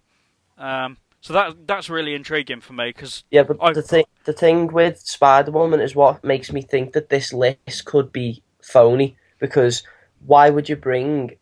[0.59, 4.33] Um, so that that's really intriguing for me because Yeah, but I- the thing the
[4.33, 9.15] thing with Spider Woman is what makes me think that this list could be phony.
[9.39, 9.83] Because
[10.25, 11.37] why would you bring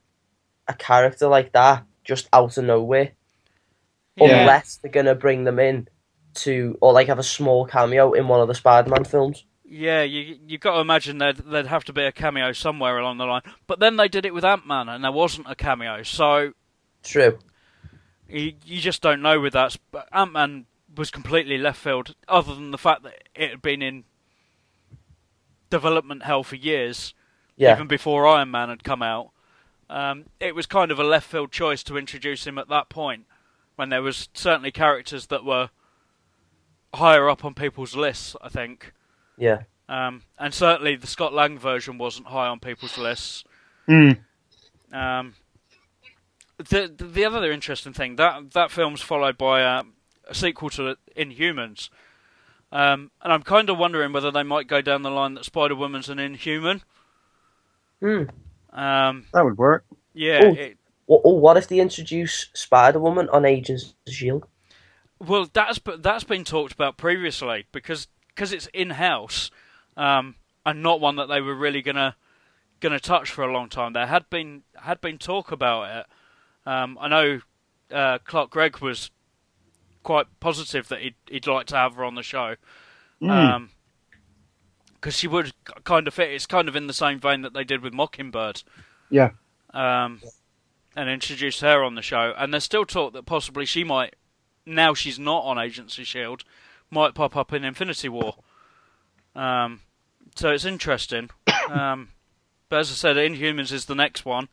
[0.68, 3.12] a character like that just out of nowhere?
[4.18, 4.42] Yeah.
[4.42, 5.88] Unless they're gonna bring them in
[6.36, 9.46] to or like have a small cameo in one of the Spider Man films.
[9.64, 13.18] yeah, you you got to imagine there'd there'd have to be a cameo somewhere along
[13.18, 13.42] the line.
[13.68, 16.52] But then they did it with Ant Man and there wasn't a cameo, so
[17.04, 17.40] True.
[18.30, 19.78] You, you just don't know with that.
[19.92, 23.82] But Ant Man was completely left field, other than the fact that it had been
[23.82, 24.04] in
[25.70, 27.14] development hell for years.
[27.58, 27.74] Yeah.
[27.76, 29.30] even before Iron Man had come out.
[29.90, 33.28] Um, it was kind of a left field choice to introduce him at that point,
[33.78, 35.70] when there was certainly characters that were
[36.94, 38.36] higher up on people's lists.
[38.42, 38.92] I think,
[39.38, 39.62] Yeah.
[39.88, 43.46] um, and certainly the Scott Lang version wasn't high on people's lists.
[43.88, 44.20] Mm.
[44.92, 45.36] Um,
[46.58, 49.84] the the other interesting thing that that film's followed by uh,
[50.28, 51.90] a sequel to Inhumans,
[52.72, 55.76] um, and I'm kind of wondering whether they might go down the line that Spider
[55.76, 56.82] Woman's an Inhuman.
[58.02, 58.24] Hmm.
[58.78, 59.86] Um, That would work.
[60.14, 60.54] yeah, Oh.
[60.54, 64.46] it, Well, oh, what if they introduce Spider Woman on Agents of Shield?
[65.20, 69.50] Well, that's that's been talked about previously because cause it's in house,
[69.96, 72.16] um, and not one that they were really gonna
[72.82, 73.94] gonna touch for a long time.
[73.94, 76.06] There had been had been talk about it.
[76.66, 77.40] Um, I know
[77.92, 79.12] uh, Clark Gregg was
[80.04, 82.56] quite positive that he'd he'd like to have her on the show.
[83.22, 83.30] Mm.
[83.30, 83.70] Um
[85.06, 86.32] because she would kind of fit.
[86.32, 88.64] It's kind of in the same vein that they did with Mockingbird.
[89.12, 89.34] Yeah.
[89.72, 90.20] Um,
[90.96, 92.34] and introduced her on the show.
[92.36, 94.16] And there's still talk that possibly she might,
[94.66, 96.44] now she's not on Agents of Shield,
[96.90, 98.38] might pop up in Infinity War.
[99.36, 99.82] Um,
[100.34, 101.30] so it's interesting.
[101.70, 102.10] um,
[102.68, 104.48] but as I said, Inhumans is the next one,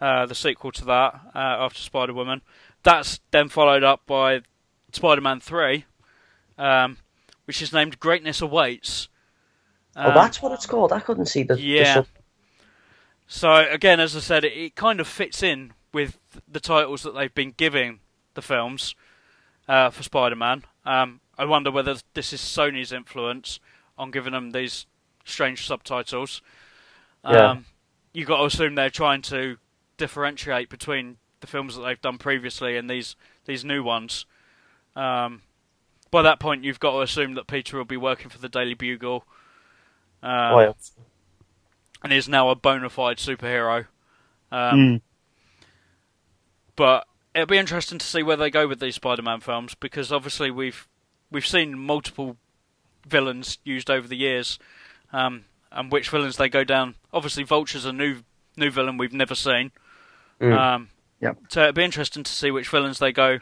[0.00, 2.42] uh, the sequel to that uh, after Spider Woman.
[2.82, 4.40] That's then followed up by
[4.92, 5.84] Spider Man Three,
[6.58, 6.98] um,
[7.46, 9.08] which is named Greatness Awaits.
[9.96, 10.92] oh, Um, that's what it's called.
[10.92, 11.54] I couldn't see the.
[11.54, 11.94] the yeah.
[11.94, 12.06] sub-
[13.26, 16.18] So again, as I said, it, it kind of fits in with
[16.50, 18.00] the titles that they've been giving
[18.34, 18.94] the films
[19.68, 20.64] uh, for Spider-Man.
[20.84, 23.60] Um, I wonder whether this is Sony's influence
[23.96, 24.86] on giving them these
[25.24, 26.42] strange subtitles.
[27.24, 27.50] Yeah.
[27.52, 27.64] Um,
[28.12, 29.56] you got to assume they're trying to
[29.96, 34.26] differentiate between the films that they've done previously and these these new ones.
[34.96, 35.42] Um,
[36.10, 38.74] by that point, you've got to assume that Peter will be working for the Daily
[38.74, 39.24] Bugle.
[40.22, 40.72] Um, oh, yeah.
[42.02, 43.86] and is now a bona fide superhero.
[44.50, 45.00] Um, Mm.
[46.76, 50.50] But it'll be interesting to see where they go with these Spider-Man films because obviously
[50.50, 50.88] we've
[51.30, 52.36] we've seen multiple
[53.06, 54.58] villains used over the years,
[55.12, 56.96] um, and which villains they go down.
[57.12, 58.22] Obviously, Vulture's a new
[58.56, 59.72] new villain we've never seen.
[60.40, 60.58] Mm.
[60.58, 60.88] Um,
[61.20, 61.38] Yep.
[61.48, 63.38] So it'd be interesting to see which villains they go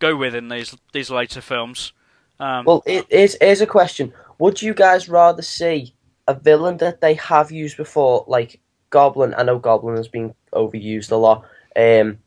[0.00, 1.92] go with in these these later films.
[2.38, 5.94] Um, Well, it is here's a question: Would you guys rather see
[6.28, 8.60] a villain that they have used before, like
[8.90, 9.34] Goblin?
[9.38, 11.46] I know Goblin has been overused a lot.
[11.74, 12.18] Um,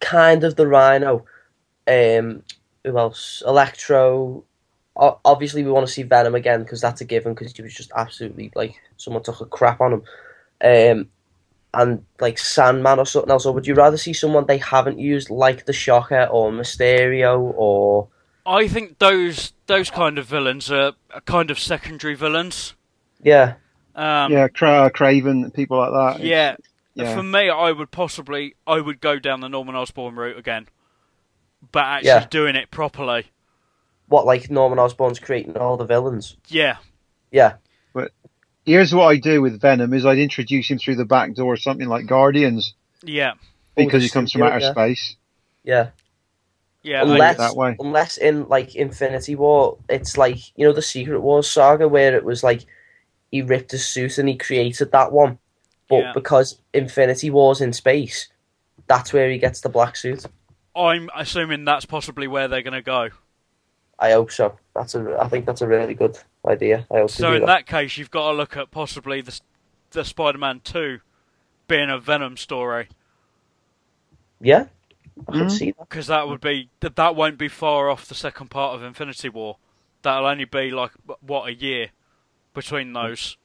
[0.00, 1.24] kind of the Rhino.
[1.86, 2.42] Um,
[2.84, 3.42] who else?
[3.46, 4.44] Electro.
[4.96, 7.32] O- Obviously, we want to see Venom again because that's a given.
[7.32, 10.02] Because he was just absolutely like someone took a crap on him.
[10.62, 11.08] Um,
[11.76, 13.46] and like Sandman or something else.
[13.46, 18.08] Or would you rather see someone they haven't used, like the Shocker or Mysterio or?
[18.46, 22.74] I think those those kind of villains are, are kind of secondary villains.
[23.22, 23.54] Yeah.
[23.94, 26.24] Um, yeah, Cra- Kraven, people like that.
[26.24, 26.56] Yeah.
[26.94, 27.14] Yeah.
[27.14, 30.68] For me, I would possibly I would go down the Norman Osborn route again,
[31.72, 32.26] but actually Yeah.
[32.30, 33.26] doing it properly.
[34.08, 36.36] what like Norman Osborn's creating all the villains.
[36.48, 36.76] Yeah,
[37.32, 37.54] Yeah,
[38.64, 41.88] Here's what I do with Venom: is I'd introduce him through the back door, something
[41.88, 43.34] like Guardians, yeah,
[43.76, 44.70] because the he comes from outer yeah.
[44.72, 45.16] space.
[45.64, 45.88] yeah.
[46.82, 47.02] yeah.
[47.02, 47.76] unless that way.
[47.78, 52.24] unless in like Infinity War, it's like you know the Secret Wars saga where it
[52.24, 52.64] was like
[53.30, 55.38] he ripped his suit and he created that one,
[55.88, 56.12] but Yeah.
[56.12, 58.28] because Infinity War's in space,
[58.86, 60.24] that's where he gets the black suit.
[60.76, 63.10] I, I'm assuming that's possibly where they're going to go.
[63.98, 64.58] I hope so.
[64.74, 65.16] That's a.
[65.20, 66.86] I think that's a really good idea.
[66.90, 69.38] I hope So in do that case, you've got to look at possibly the
[69.90, 71.00] the Spider-Man two
[71.68, 72.88] being a Venom story
[74.40, 74.66] Yeah,
[75.28, 75.50] I can Mhm.
[75.50, 75.88] see that.
[75.88, 79.28] because that would be that that won't be far off the second part of Infinity
[79.28, 79.56] War.
[80.02, 81.90] That'll only be like what a year
[82.52, 83.36] between those.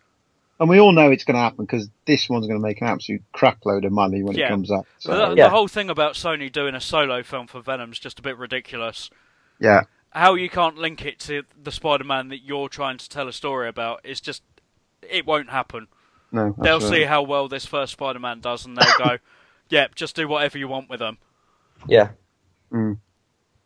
[0.59, 2.87] And we all know it's going to happen because this one's going to make an
[2.87, 4.47] absolute crapload of money when Yeah.
[4.47, 4.85] it comes out.
[4.97, 5.43] So, the, Yeah.
[5.45, 9.09] the whole thing about Sony doing a solo film for Venom's just a bit ridiculous.
[9.59, 9.83] yeah.
[10.11, 13.69] How you can't link it to the Spider-Man that you're trying to tell a story
[13.69, 14.41] about is just
[15.01, 15.87] it won't happen.
[16.31, 16.55] No.
[16.57, 16.99] They'll absolutely.
[16.99, 19.17] see how well this first Spider-Man does, and they'll go,
[19.69, 21.17] "Yep, just do whatever you want with them."
[21.87, 22.09] Yeah,
[22.71, 22.99] Mm.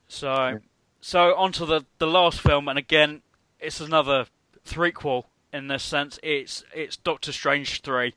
[0.08, 0.60] So,
[1.02, 3.22] so onto the the last film, and again,
[3.60, 4.28] it's another
[4.66, 6.20] threequel in this sense.
[6.24, 8.14] It's it's Doctor Strange three.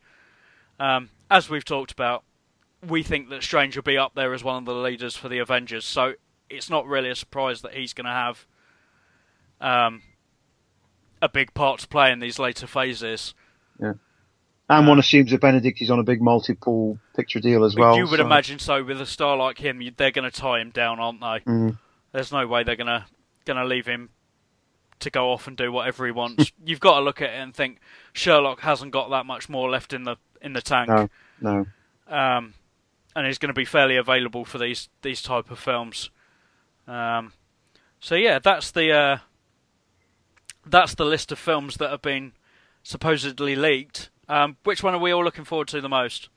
[0.79, 2.23] Um, as we've talked about,
[2.87, 5.39] we think that Strange will be up there as one of the leaders for the
[5.39, 5.85] Avengers.
[5.85, 6.15] So
[6.51, 8.47] it's not really a surprise that he's going to have
[9.61, 10.03] um,
[11.23, 13.35] a big part to play in these later phases.
[14.69, 17.97] And one assumes that Benedict is on a big multiple picture deal as well.
[17.97, 20.71] you would so- imagine so with a star like him, they're going to tie him
[20.71, 21.51] down, aren't they?
[21.51, 21.79] Mm.
[22.13, 23.07] There's no way they're gonna
[23.45, 24.09] gonna leave him
[25.01, 26.51] to go off and do whatever he wants.
[26.65, 27.79] You've got to look at it and think
[28.13, 31.09] Sherlock hasn't got that much more left in the in the tank, No,
[31.41, 31.67] no.
[32.09, 32.55] um,
[33.15, 36.11] and he's going to be fairly available for these these type of films.
[36.87, 37.33] Um,
[38.01, 39.19] so yeah, that's the uh,
[40.65, 42.33] that's the list of films that have been
[42.83, 44.11] supposedly leaked.
[44.29, 46.29] Um, which one are we all looking forward to the most?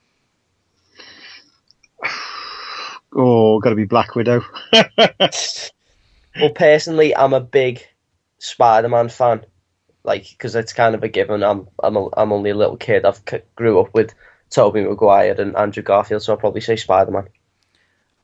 [3.16, 4.42] Oh, got to be Black Widow.
[6.40, 7.86] Well, personally, I'm a big
[8.38, 9.46] Spider-Man fan,
[10.04, 11.44] like because it's kind of a given.
[11.44, 13.04] I'm I'm a, I'm only a little kid.
[13.04, 14.14] I've c- grew up with
[14.50, 17.28] Tobey Maguire and Andrew Garfield, so I'll probably say Spider-Man.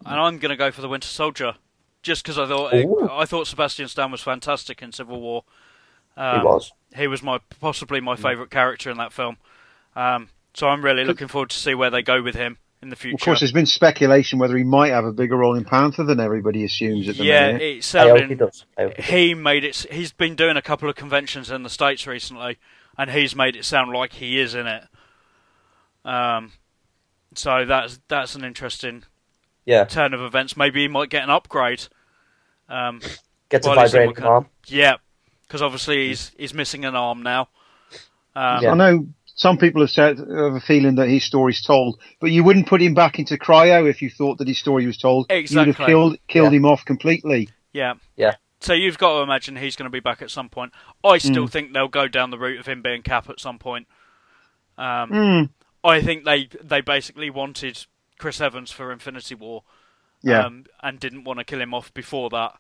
[0.06, 1.56] And I'm going to go for the Winter Soldier,
[2.06, 3.10] just because I thought it, Ooh.
[3.12, 5.44] I thought Sebastian Stan was fantastic in Civil War.
[6.16, 6.72] he Um, was.
[6.96, 9.38] he was my possibly my favourite character in that film.
[9.96, 12.96] Um, so I'm really looking forward to see where they go with him in the
[12.96, 13.16] future.
[13.16, 16.20] Of course, there's been speculation whether he might have a bigger role in Panther than
[16.20, 17.28] everybody assumes at the moment.
[17.28, 17.62] yeah, minute.
[17.62, 18.38] it I hope he sounded.
[18.38, 18.66] does.
[18.78, 19.10] I hope he does.
[19.10, 19.76] He made it.
[19.92, 22.58] He's been doing a couple of conventions in the states recently,
[22.98, 24.84] and he's made it sound like he is in it.
[26.06, 26.52] Um,
[27.34, 29.04] so that's that's an interesting
[29.66, 30.56] Yeah, turn of events.
[30.56, 31.88] Maybe he might get an upgrade.
[32.70, 33.02] Um,
[33.50, 34.30] gets a well, he's in vibrating Wakanda.
[34.30, 34.48] arm.
[34.68, 34.96] yeah,
[35.48, 37.50] because obviously he's he's missing an arm now.
[38.36, 38.72] Um, Yeah.
[38.72, 42.44] I know some people have said have a feeling that his story's told, but you
[42.44, 45.28] wouldn't put him back into cryo if you thought that his story was told.
[45.30, 45.54] Exactly.
[45.54, 46.58] You would have killed killed Yeah.
[46.58, 47.50] him off completely.
[47.74, 47.94] Yeah.
[48.16, 48.36] Yeah.
[48.62, 50.72] So you've got to imagine he's going to be back at some point.
[51.04, 53.88] I still think they'll go down the route of him being Cap at some point.
[54.78, 55.50] Um, Mm,
[55.84, 57.86] I think they they basically wanted
[58.18, 59.64] Chris Evans for Infinity War,
[60.26, 62.54] yeah, um, and didn't want to kill him off before that.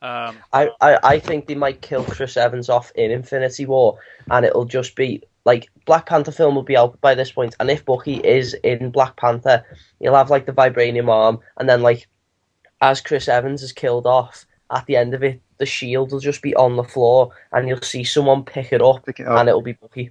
[0.00, 3.98] Um, I, I, I think they might kill Chris Evans off in Infinity War,
[4.30, 7.70] and it'll just be like Black Panther film will be out by this point, and
[7.70, 9.64] if Bucky is in Black Panther,
[10.00, 12.06] he'll have like the vibranium arm, and then like
[12.80, 16.42] as Chris Evans is killed off at the end of it, the shield will just
[16.42, 19.38] be on the floor, and you'll see someone pick it up, Pick it up.
[19.38, 20.10] and it'll be Bucky.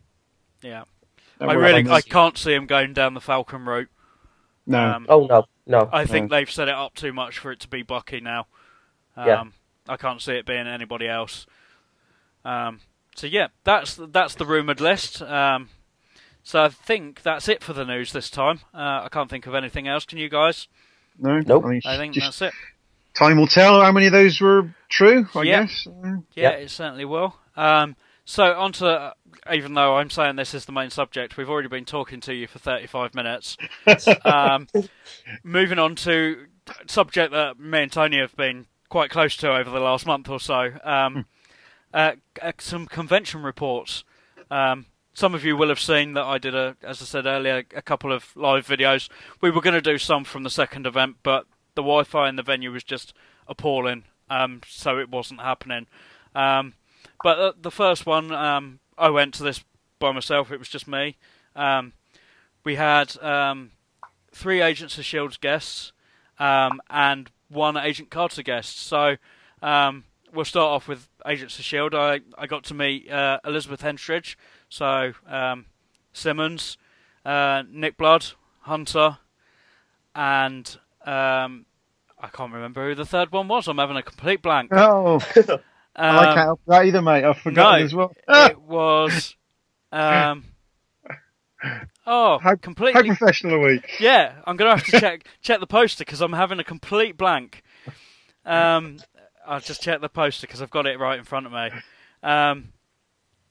[0.64, 0.86] yeah,
[1.40, 3.90] I really I can't see him going down the Falcon route.
[4.66, 4.80] no.
[4.80, 7.68] Um, Oh no, no, I think they've set it up too much for it to
[7.68, 8.48] be Bucky now.
[9.16, 9.44] Um, Yeah.
[9.88, 11.46] I can't see it being anybody else.
[12.46, 12.80] Um,
[13.16, 15.22] so yeah, that's that's the rumored list.
[15.22, 15.70] Um,
[16.44, 18.60] so I think that's it for the news this time.
[18.74, 20.06] Uh, I can't think of anything else.
[20.06, 20.68] Can you guys?
[21.20, 21.66] no, Nope.
[21.66, 22.54] I mean, I think that's it.
[23.14, 25.28] time will tell how many of those were true.
[25.36, 25.62] I Yeah.
[25.62, 25.88] guess.
[25.88, 26.24] Mm.
[26.34, 26.60] Yeah, Yep.
[26.62, 27.36] it certainly will.
[27.56, 27.96] Um,
[28.26, 29.14] so on to,
[29.52, 32.48] even though I'm saying this is the main subject, we've already been talking to you
[32.48, 33.58] for 35 minutes.
[34.26, 34.68] um,
[35.44, 39.70] moving on to a subject that me and Tony have been quite close to over
[39.70, 40.72] the last month or so.
[40.84, 41.26] Um,
[41.94, 44.04] uh, uh, some convention reports.
[44.50, 47.64] Um, some of you will have seen that I did a, as I said earlier,
[47.76, 49.10] a couple of live videos.
[49.42, 51.46] We were going to do some from the second event, but
[51.76, 53.14] the Wi-Fi in the venue was just
[53.48, 55.88] appalling, um, so it wasn't happening.
[56.34, 56.74] Um,
[57.24, 59.64] but the first one, um, I went to this
[60.00, 60.52] by myself.
[60.52, 61.18] It was just me.
[61.56, 61.94] Um,
[62.64, 63.72] we had um,
[64.32, 65.92] three Agents of Shield's guests
[66.40, 68.80] um, and one Agent Carter guest.
[68.80, 69.18] So
[69.62, 71.94] um, we'll start off with Agents of Shield.
[71.96, 74.36] I, I got to meet uh, Elizabeth Henstridge,
[74.70, 75.66] so um,
[76.12, 76.78] Simmons,
[77.26, 78.26] uh, Nick Blood,
[78.62, 79.18] Hunter,
[80.16, 81.66] and um,
[82.20, 83.68] I can't remember who the third one was.
[83.68, 84.72] I'm having a complete blank.
[84.74, 85.20] Oh,
[85.96, 87.24] I Um, can't help that either, mate.
[87.24, 88.16] I've forgotten no, as well.
[88.28, 89.36] It was.
[89.92, 90.46] Um,
[92.06, 93.04] oh, How- How completely.
[93.08, 93.82] professional are we?
[94.00, 97.62] Yeah, I'm gonna have to check check the poster because I'm having a complete blank.
[98.46, 98.98] Um,
[99.46, 101.70] I'll just check the poster because I've got it right in front of me.
[102.24, 102.70] Um,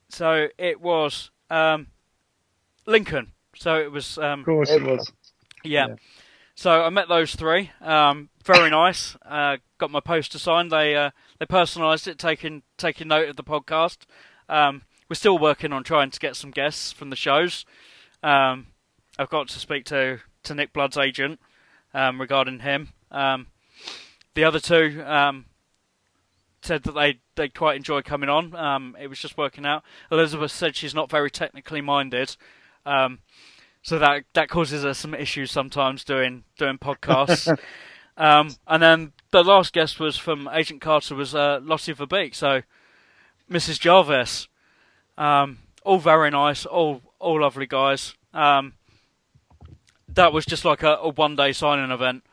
[0.09, 1.87] so it was um,
[2.85, 3.31] Lincoln.
[3.55, 4.17] So it was.
[4.17, 5.11] Um, Of course it was.
[5.63, 5.87] yeah.
[5.87, 5.95] Yeah.
[6.55, 7.71] So I met those three.
[7.81, 9.15] Um, very nice.
[9.25, 10.71] Uh, got my poster signed.
[10.71, 11.09] They uh,
[11.43, 13.99] they personalised it, taking taking note of the podcast.
[14.47, 17.65] Um, we're still working on trying to get some guests from the shows.
[18.21, 18.67] Um,
[19.19, 21.39] I've got to speak to, to Nick Blood's agent
[21.93, 22.93] um, regarding him.
[23.11, 23.47] Um,
[24.35, 25.45] the other two um,
[26.61, 28.55] said that they they quite enjoy coming on.
[28.55, 29.83] Um, it was just working out.
[30.11, 32.37] Elizabeth said she's not very technically minded.
[32.85, 33.19] Um,
[33.81, 37.49] so that that causes us some issues sometimes doing doing podcasts.
[38.17, 42.61] um, and then the last guest was from Agent Carter was uh, Lottie Verbeek, so
[43.51, 43.79] Mrs.
[43.79, 44.47] Jarvis.
[45.17, 48.15] Um, all very nice, all all lovely guys.
[48.33, 48.73] Um,
[50.07, 52.23] that was just like a, a one day signing event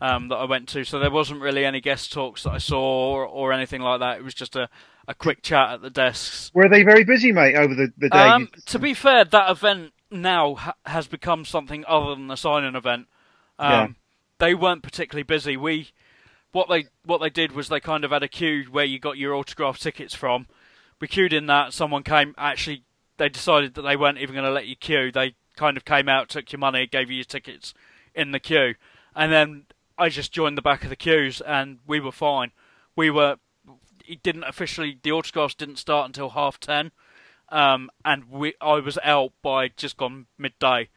[0.00, 3.12] um, that I went to, so there wasn't really any guest talks that I saw
[3.12, 4.18] or, or anything like that.
[4.18, 4.68] It was just a,
[5.08, 6.50] a quick chat at the desks.
[6.54, 8.18] Were they very busy, mate, over the, the day?
[8.18, 12.74] Um, to be fair, that event now ha- has become something other than a signing
[12.76, 13.06] event.
[13.58, 13.88] Um, Yeah.
[14.38, 15.56] They weren't particularly busy.
[15.56, 15.90] We,
[16.54, 19.18] what they what they did was they kind of had a queue where you got
[19.18, 20.46] your autograph tickets from.
[21.00, 21.72] We queued in that.
[21.72, 22.34] Someone came.
[22.38, 22.84] Actually,
[23.18, 25.12] they decided that they weren't even going to let you queue.
[25.12, 27.74] They kind of came out, took your money, gave you your tickets
[28.14, 28.74] in the queue,
[29.14, 29.66] and then
[29.98, 32.52] I just joined the back of the queues, and we were fine.
[32.96, 33.36] We were.
[34.06, 34.98] It didn't officially.
[35.02, 36.92] The autographs didn't start until half ten
[37.48, 40.88] um, and we I was out by just gone midday.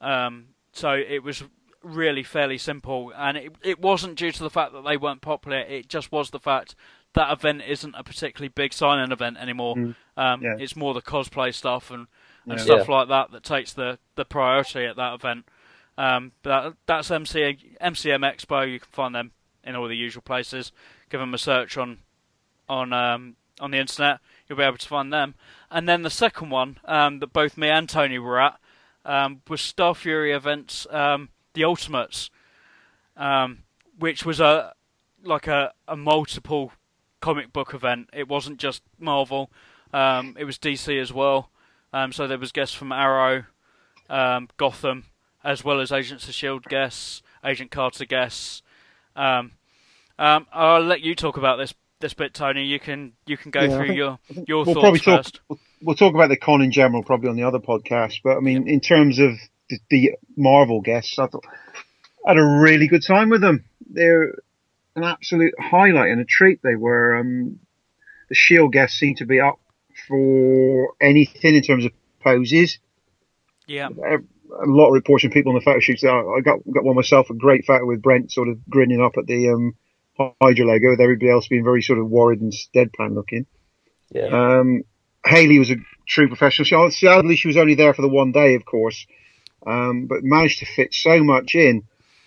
[0.00, 1.44] Um, so it was
[1.82, 5.58] really fairly simple, and it it wasn't due to the fact that they weren't popular.
[5.58, 6.74] It just was the fact
[7.14, 9.76] that event isn't a particularly big sign-in event anymore.
[9.76, 9.94] Mm.
[10.16, 10.56] Um, Yeah.
[10.58, 12.06] It's more the cosplay stuff and,
[12.44, 12.64] and Yeah.
[12.64, 15.46] stuff like that that takes the, the priority at that event.
[15.96, 18.70] Um, but that, that's MC, MCM Expo.
[18.70, 19.32] You can find them
[19.64, 20.70] in all the usual places.
[21.10, 21.98] Give them a search on
[22.68, 24.20] on um, on the internet.
[24.48, 25.34] You'll be able to find them.
[25.70, 28.58] And then the second one um, that both me and Tony were at
[29.04, 32.30] um, was Starfury events, um, the Ultimates,
[33.16, 33.58] um,
[33.98, 34.72] which was a
[35.24, 36.72] like a, a multiple
[37.20, 38.08] comic book event.
[38.12, 39.50] It wasn't just Marvel;
[39.92, 41.50] um, it was DC as well.
[41.92, 43.44] Um, so there was guests from Arrow,
[44.10, 45.04] um, Gotham,
[45.42, 48.62] as well as Agents of Shield guests, Agent Carter guests.
[49.16, 49.52] Um,
[50.18, 52.64] um, I'll let you talk about this this bit, Tony.
[52.64, 55.16] You can you can go Yeah, through think- your your we'll thoughts probably talk.
[55.24, 55.40] first.
[55.48, 58.20] We'll, we'll talk about the con in general probably on the other podcast.
[58.22, 59.32] But I mean, in terms of
[59.68, 61.44] the, the Marvel guests, I thought
[62.26, 63.64] I had a really good time with them.
[63.88, 64.34] They're
[64.96, 66.60] an absolute highlight and a treat.
[66.62, 67.16] They were.
[67.16, 67.60] Um,
[68.28, 69.58] the Shield guests seem to be up
[70.06, 72.78] for anything in terms of poses.
[73.66, 76.04] Yeah, a lot of reports from people on the photo shoots.
[76.04, 79.16] I I got got one myself, a great photo with Brett sort of grinning up
[79.16, 79.74] at the um,
[80.40, 83.46] Hydra logo, with everybody else being very sort of worried and deadpan looking.
[84.10, 84.26] Yeah.
[84.26, 84.84] Um,
[85.24, 86.64] Hayley was a true professional.
[86.64, 89.06] She, sadly, she was only there for the one day, of course,
[89.68, 91.84] um, but managed to fit so much in.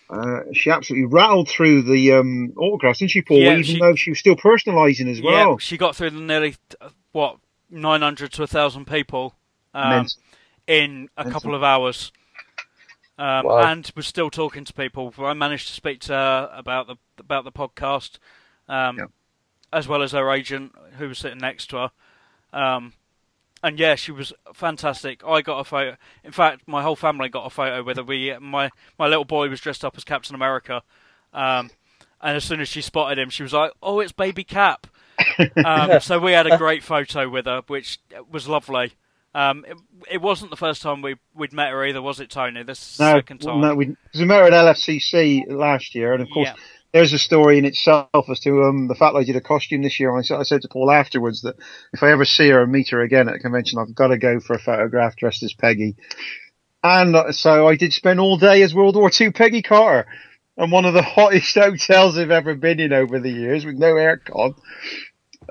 [0.09, 3.39] Uh, she absolutely rattled through the um, autographs, didn't she, Paul?
[3.39, 5.31] Yeah, Even she- though she was still personalising as yeah.
[5.31, 5.57] well.
[5.57, 6.55] She got through the nearly
[7.13, 7.37] what
[7.69, 9.35] nine hundred to thousand people
[9.73, 10.05] um,
[10.67, 11.31] in a Mental.
[11.31, 12.11] couple of hours.
[13.17, 13.59] Um, Wow.
[13.71, 15.13] And was still talking to people.
[15.19, 18.17] I managed to speak to her about the about the podcast,
[18.67, 19.05] um, Yeah.
[19.71, 21.91] as well as her agent, who was sitting next to her.
[23.63, 25.23] And yeah, she was fantastic.
[25.25, 25.95] I got a photo.
[26.23, 28.03] In fact, my whole family got a photo with her.
[28.03, 30.81] We, my my little boy was dressed up as Captain America,
[31.33, 31.69] um,
[32.21, 34.87] and as soon as she spotted him, she was like, "Oh, it's Baby Cap."
[35.63, 37.99] um, so we had a great photo with her, which
[38.31, 38.93] was lovely.
[39.35, 39.77] Um, it,
[40.13, 42.63] it wasn't the first time we we'd met her either, was it, Tony?
[42.63, 43.61] This is the No, second time.
[43.61, 46.55] no, we, we met her at LFCC last year, and of course, Yeah.
[46.93, 49.81] There's a story in itself as to um, the fact that I did a costume
[49.81, 50.15] this year.
[50.15, 51.55] I said, I said to Paul afterwards that
[51.93, 54.17] if I ever see her and meet her again at a convention, I've got to
[54.17, 55.95] go for a photograph dressed as Peggy.
[56.83, 60.07] And uh, so I did spend all day as World War II Peggy Carter
[60.57, 63.93] and one of the hottest hotels I've ever been in over the years with no
[63.93, 64.55] aircon.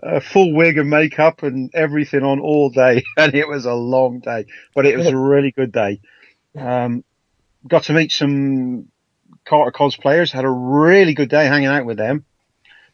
[0.03, 4.21] A full wig and makeup and everything on all day, and it was a long
[4.21, 6.01] day, but it was a really good day.
[6.57, 7.05] Um,
[7.67, 8.90] got to meet some
[9.51, 10.31] Carter cosplayers.
[10.31, 12.25] Had a really good day hanging out with them.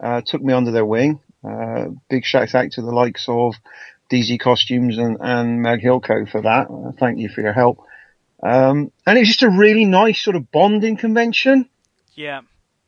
[0.01, 1.21] Uh, took me under their wing.
[1.45, 3.55] Uh, big shout out to the likes of
[4.11, 6.69] DZ Costumes and, and Meg Hilco for that.
[6.71, 7.85] Uh, thank you for your help.
[8.43, 11.69] Um, and it was just a really nice sort of bonding convention.
[12.15, 12.43] Yeah,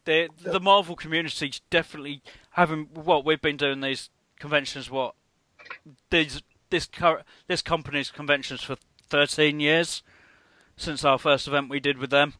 [0.05, 4.91] the the Marvel community's definitely having what we've been doing these conventions.
[4.91, 5.15] What
[6.11, 8.77] these this cur- this company's conventions for
[9.09, 10.03] thirteen years
[10.77, 12.35] since our first event we did with them.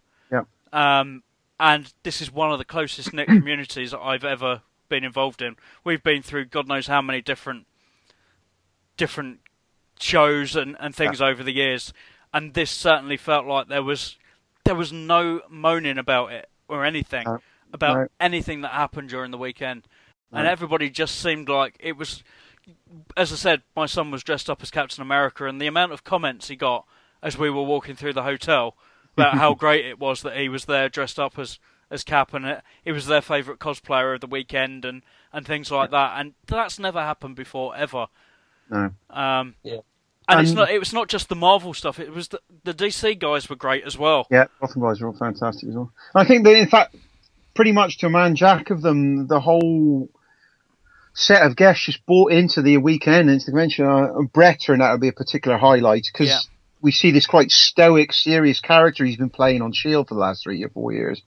[0.73, 1.01] Yeah.
[1.01, 1.23] Um,
[1.61, 5.57] and this is one of the closest knit communities I've ever been involved in.
[5.85, 7.67] We've been through God knows how many different
[8.97, 9.41] different
[10.01, 11.93] shows and, and things over the years,
[12.33, 14.17] and this certainly felt like there was
[14.65, 17.39] there was no moaning about it or anything No.
[17.73, 18.09] about No.
[18.21, 19.87] anything that happened during the weekend,
[20.33, 22.23] and everybody just seemed like it was.
[23.17, 26.05] As I said, my son was dressed up as Captain America, and the amount of
[26.05, 26.87] comments he got
[27.23, 28.77] as we were walking through the hotel
[29.19, 31.59] about how great it was that he was there dressed up as
[31.91, 35.03] as Cap, and it, he was their favourite cosplayer of the weekend, and
[35.33, 36.21] and things like that.
[36.21, 38.07] And that's never happened before ever.
[38.71, 38.91] No.
[39.11, 39.79] Um, Yeah.
[40.31, 40.71] And it's not.
[40.71, 41.99] It was not just the Marvel stuff.
[41.99, 44.27] It was the, the DC guys were great as well.
[44.31, 45.91] Yeah, Gotham guys are all fantastic as well.
[46.15, 46.95] I think that, in fact,
[47.55, 50.11] pretty much to a man jack of them, the whole
[51.15, 53.87] set of guests just bought into the weekend, into the convention.
[53.87, 56.39] Uh, and Brett turned out to be a particular highlight because Yeah.
[56.81, 60.09] We see this quite stoic, serious character he's been playing on S.H.I.E.L.D.
[60.09, 61.23] For the last three or four years.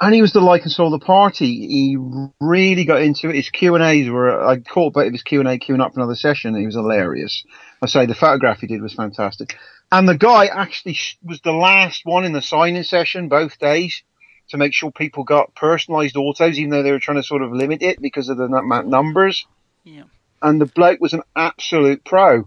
[0.00, 1.46] And he was the like and soul of the party.
[1.46, 1.96] He
[2.40, 3.34] really got into it.
[3.34, 4.46] His Q and A's were.
[4.46, 6.50] I caught a bit of his Q and A queuing up for another session.
[6.50, 7.44] And he was hilarious.
[7.82, 9.56] I say the photograph he did was fantastic.
[9.90, 14.02] And the guy actually was the last one in the signing session both days
[14.50, 17.52] to make sure people got personalised autos, even though they were trying to sort of
[17.52, 19.46] limit it because of the num- numbers.
[19.82, 20.04] Yeah.
[20.40, 22.44] And the bloke was an absolute pro.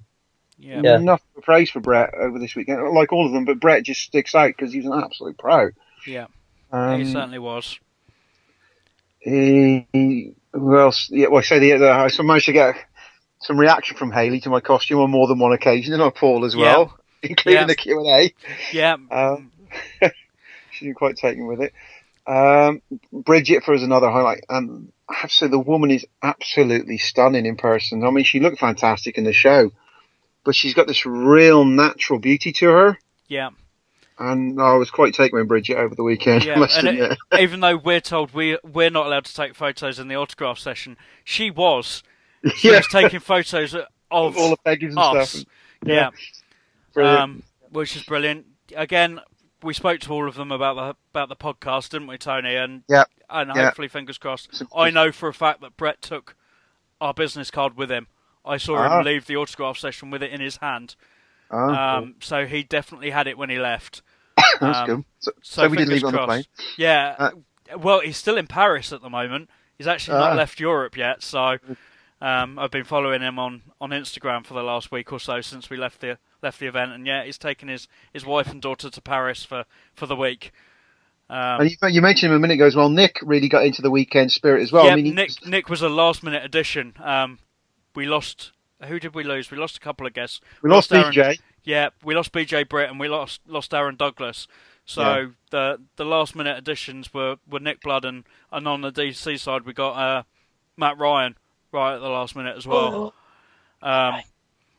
[0.61, 0.81] Yeah.
[0.83, 0.95] Yeah.
[0.97, 4.35] Enough praise for Brett over this weekend, like all of them, but Brett just sticks
[4.35, 5.71] out because he was an absolute pro.
[6.05, 6.27] Yeah.
[6.71, 7.79] Um, he certainly was.
[9.19, 11.09] he, he- who else?
[11.09, 12.75] Yeah, well, I say the, the I managed to get
[13.39, 16.43] some reaction from Hayley to my costume on more than one occasion, and on Paul
[16.45, 17.67] as well, including Yeah.
[17.67, 18.33] the Q and A.
[18.73, 18.97] Yeah.
[19.09, 19.51] Um,
[20.71, 21.73] she didn't quite take taken with it.
[22.27, 22.81] Um,
[23.13, 24.43] Bridget for us another highlight.
[24.49, 28.03] Um, I have to say the woman is absolutely stunning in person.
[28.05, 29.71] I mean, she looked fantastic in the show,
[30.43, 32.97] but she's got this real natural beauty to her.
[33.27, 33.49] Yeah.
[34.19, 36.43] And I was quite taken with Bridget over the weekend.
[36.43, 40.15] Yeah, it, even though we're told we we're not allowed to take photos in the
[40.15, 42.03] autograph session, she was.
[42.55, 45.29] She yeah, was taking photos of all the Peggy's and us.
[45.31, 45.45] stuff.
[45.83, 46.09] Yeah,
[46.93, 47.19] Brilliant.
[47.21, 48.45] um, which is brilliant.
[48.75, 49.19] Again,
[49.63, 52.55] we spoke to all of them about the about the podcast, didn't we, Tony?
[52.55, 53.05] And Yeah.
[53.29, 53.65] and Yeah.
[53.65, 54.61] hopefully, fingers crossed.
[54.75, 56.35] I know for a fact that Brett took
[56.99, 58.07] our business card with him.
[58.45, 58.99] I saw Ah.
[58.99, 60.95] him leave the autograph session with it in his hand.
[61.51, 64.01] Oh, Um, so he definitely had it when he left.
[64.61, 65.05] that's um, good.
[65.19, 66.43] So, So, so we did fingers leave it on the plane.
[66.77, 67.15] Yeah.
[67.19, 67.31] Uh,
[67.77, 69.49] well, he's still in Paris at the moment.
[69.77, 70.35] He's actually not Ah.
[70.35, 71.23] left Europe yet.
[71.23, 71.57] So
[72.21, 75.69] um, I've been following him on, on Instagram for the last week or so since
[75.69, 76.91] we left the left the event.
[76.91, 80.51] And yeah, he's taken his, his wife and daughter to Paris for, for the week.
[81.29, 82.89] Um, And you, you mentioned him a minute ago as well.
[82.89, 84.85] Nick really got into the weekend spirit as well.
[84.85, 86.93] yeah, I mean, Nick Nick was a last minute addition.
[87.03, 87.39] Um,
[87.95, 88.51] we lost.
[88.87, 89.51] Who did we lose?
[89.51, 90.41] We lost a couple of guests.
[90.61, 91.39] we lost Aaron- BJ.
[91.63, 94.47] Yeah, we lost BJ Britt and we lost lost Aaron Douglas.
[94.85, 95.25] So Yeah.
[95.51, 99.63] the the last minute additions were, were Nick Blood and, and on the DC side
[99.63, 100.23] we got uh,
[100.75, 101.37] Matt Ryan
[101.71, 103.13] right at the last minute as well.
[103.81, 104.21] Um,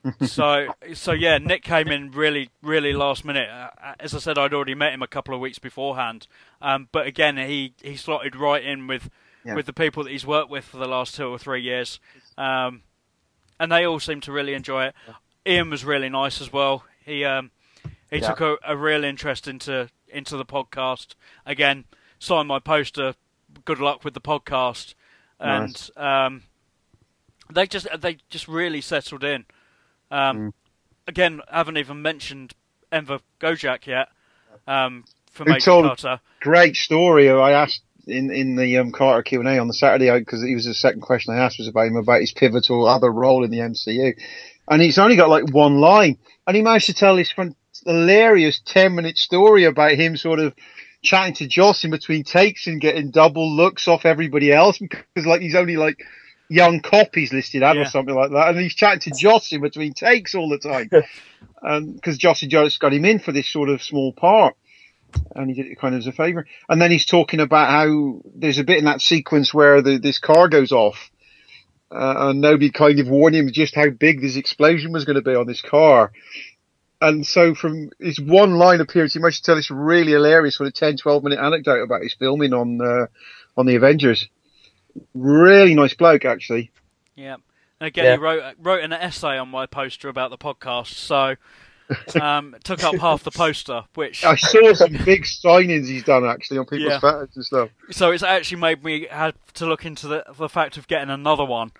[0.26, 3.48] so so yeah, Nick came in really really last minute.
[3.48, 6.26] Uh, as I said, I'd already met him a couple of weeks beforehand.
[6.60, 9.08] Um, but again, he, he slotted right in with
[9.44, 9.54] Yeah.
[9.54, 12.00] with the people that he's worked with for the last two or three years.
[12.36, 12.82] Um,
[13.62, 14.94] and they all seem to really enjoy it.
[15.46, 16.84] Iain was really nice as well.
[17.04, 17.50] He um,
[18.10, 18.28] he Yeah.
[18.34, 21.14] took a, a real interest into into the podcast.
[21.46, 21.84] Again,
[22.18, 23.14] signed my poster.
[23.64, 24.94] Good luck with the podcast,
[25.38, 26.42] and um,
[27.52, 29.44] they just they just really settled in.
[30.10, 30.52] Um, Mm.
[31.08, 32.54] Again, haven't even mentioned
[32.92, 34.08] Enver Gjokaj yet
[34.68, 36.20] um, for Who Major told- Carter.
[36.40, 37.28] Great story.
[37.28, 40.54] I asked in in the um, Carter Q and A on the Saturday because he
[40.54, 43.50] was the second question I asked was about him about his pivotal other role in
[43.50, 44.14] the MCU,
[44.68, 47.32] and he's only got like one line, and he managed to tell this
[47.84, 50.54] hilarious ten minute story about him sort of
[51.02, 55.40] chatting to Joss in between takes and getting double looks off everybody else because like
[55.40, 55.98] he's only like
[56.48, 57.82] young copies listed out Yeah.
[57.82, 60.90] or something like that, and he's chatting to Joss in between takes all the time,
[61.62, 64.54] and because Joss and Joss got him in for this sort of small part
[65.34, 66.46] and he did it kind of as a favour.
[66.68, 70.18] And then he's talking about how there's a bit in that sequence where the, this
[70.18, 71.10] car goes off,
[71.90, 75.22] uh, and nobody kind of warned him just how big this explosion was going to
[75.22, 76.12] be on this car.
[77.00, 80.68] And so from his one line appearance, he managed to tell this really hilarious sort
[80.68, 83.06] of 10, 12 minute anecdote about his filming on, uh,
[83.56, 84.28] on the Avengers.
[85.14, 86.70] Really nice bloke, actually.
[87.16, 87.36] Yeah.
[87.80, 88.12] And again, Yeah.
[88.16, 91.34] he wrote wrote an essay on my poster about the podcast, so
[92.20, 93.84] um, took up half the poster.
[93.94, 97.00] Which I saw some big signings he's done actually on people's Yeah.
[97.00, 97.68] photos and stuff.
[97.90, 101.44] so it's actually made me have to look into the the fact of getting another
[101.44, 101.72] one.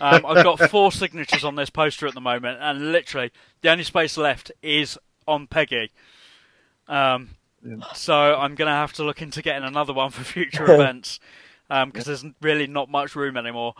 [0.00, 3.30] Um, I've got four signatures on this poster at the moment, and literally
[3.62, 5.90] the only space left is on Peggy.
[6.88, 7.30] Um,
[7.64, 7.76] Yeah.
[7.94, 11.20] So I'm going to have to look into getting another one for future events.
[11.68, 13.74] because there's really not much room anymore.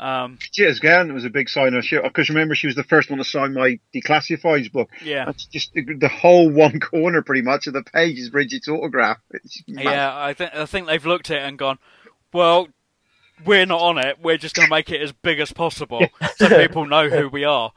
[0.00, 1.10] Um, Cheers, again.
[1.10, 2.02] It was a big sign of shit.
[2.02, 4.88] Because remember, she was the first one to sign my declassifieds book.
[5.04, 8.66] yeah, That's just the, the whole one corner, pretty much, of the page is Bridget's
[8.66, 9.18] autograph.
[9.66, 10.12] Yeah.
[10.16, 11.78] I think I think they've looked at it and gone,
[12.32, 12.68] well,
[13.44, 14.18] we're not on it.
[14.22, 17.44] We're just going to make it as big as possible so people know who we
[17.44, 17.72] are.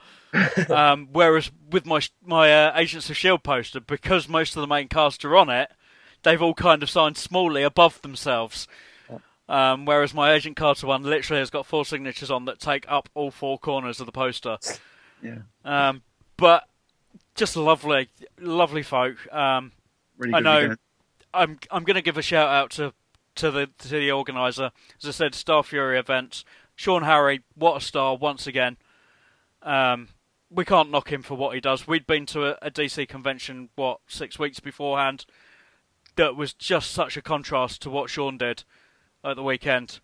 [0.69, 4.88] Um, whereas with my my uh, Agents of Shield poster, because most of the main
[4.88, 5.69] cast are on it,
[6.24, 8.67] they've all kind of signed smallly above themselves.
[9.49, 13.09] Um, whereas my Agent Carter one literally has got four signatures on that take up
[13.13, 14.57] all four corners of the poster.
[15.21, 15.39] Yeah.
[15.65, 16.01] Um,
[16.37, 16.63] but
[17.35, 19.31] just lovely, lovely folk.
[19.33, 19.71] Um,
[20.17, 20.59] Really I know.
[20.59, 20.77] weekend.
[21.33, 22.93] I'm I'm going to give a shout out to
[23.35, 24.71] to the to the organizer.
[25.01, 26.45] As I said, Starfury events.
[26.75, 28.77] Sean Harry, what a star once again.
[29.61, 30.09] Um,
[30.49, 31.87] we can't knock him for what he does.
[31.87, 35.25] We'd been to a, a DC convention what six weeks beforehand.
[36.15, 38.63] That was just such a contrast to what Sean did
[39.24, 39.99] at the weekend.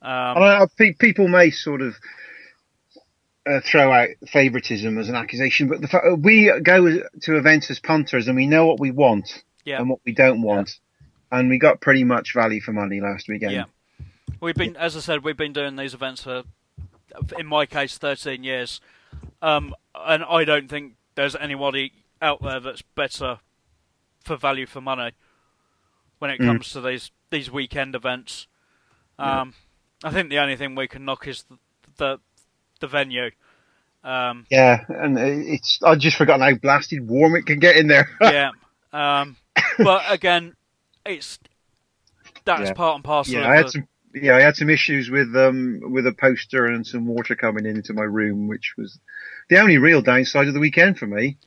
[0.00, 1.94] Um, I pe- people may sort of
[3.46, 7.78] uh, throw out favouritism as an accusation, but the fact we go to events as
[7.78, 10.78] punters and we know what we want yeah, and what we don't want,
[11.30, 13.52] and we got pretty much value for money last weekend.
[13.52, 13.64] Yeah.
[14.40, 16.42] We've been, as I said, we've been doing these events for,
[17.38, 18.80] in my case, 13 years,
[19.40, 23.38] um, and I don't think there's anybody out there that's better
[24.24, 25.12] for value for money
[26.18, 26.46] when it Mm.
[26.46, 28.46] comes to these these weekend events.
[29.22, 29.54] Um,
[30.04, 31.58] I think the only thing we can knock is the
[31.98, 32.20] the,
[32.80, 33.30] the venue.
[34.04, 38.08] Um, Yeah, and it's I just forgotten how blasted warm it can get in there.
[38.20, 38.50] yeah,
[38.92, 39.36] um,
[39.78, 40.56] but again,
[41.06, 41.38] it's
[42.44, 42.72] that's Yeah.
[42.74, 43.34] part and parcel.
[43.34, 43.88] yeah, of I had the, some.
[44.14, 47.94] Yeah, I had some issues with um with a poster and some water coming into
[47.94, 48.98] my room, which was
[49.48, 51.38] the only real downside of the weekend for me.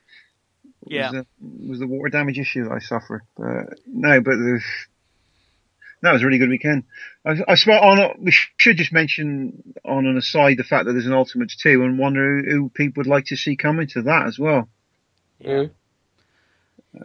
[0.81, 1.11] Was, Yeah.
[1.11, 3.21] uh, was the water damage issue that I suffered.
[3.37, 4.61] Uh, no, but the,
[6.01, 6.83] that was a really good weekend.
[7.25, 8.15] I, I spot on.
[8.19, 11.97] We should just mention on an aside the fact that there's an Ultimates two, and
[11.97, 14.69] wonder who, who people would like to see coming to that as well.
[15.43, 15.71] Mm.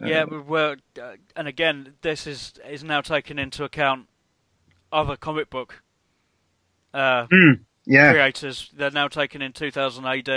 [0.03, 4.07] Yeah, we were, uh, and again, this is is now taking into account
[4.91, 5.81] other comic book
[6.93, 7.27] uh,
[7.85, 8.69] Yeah, creators.
[8.75, 10.29] They're now taking in 2000 AD.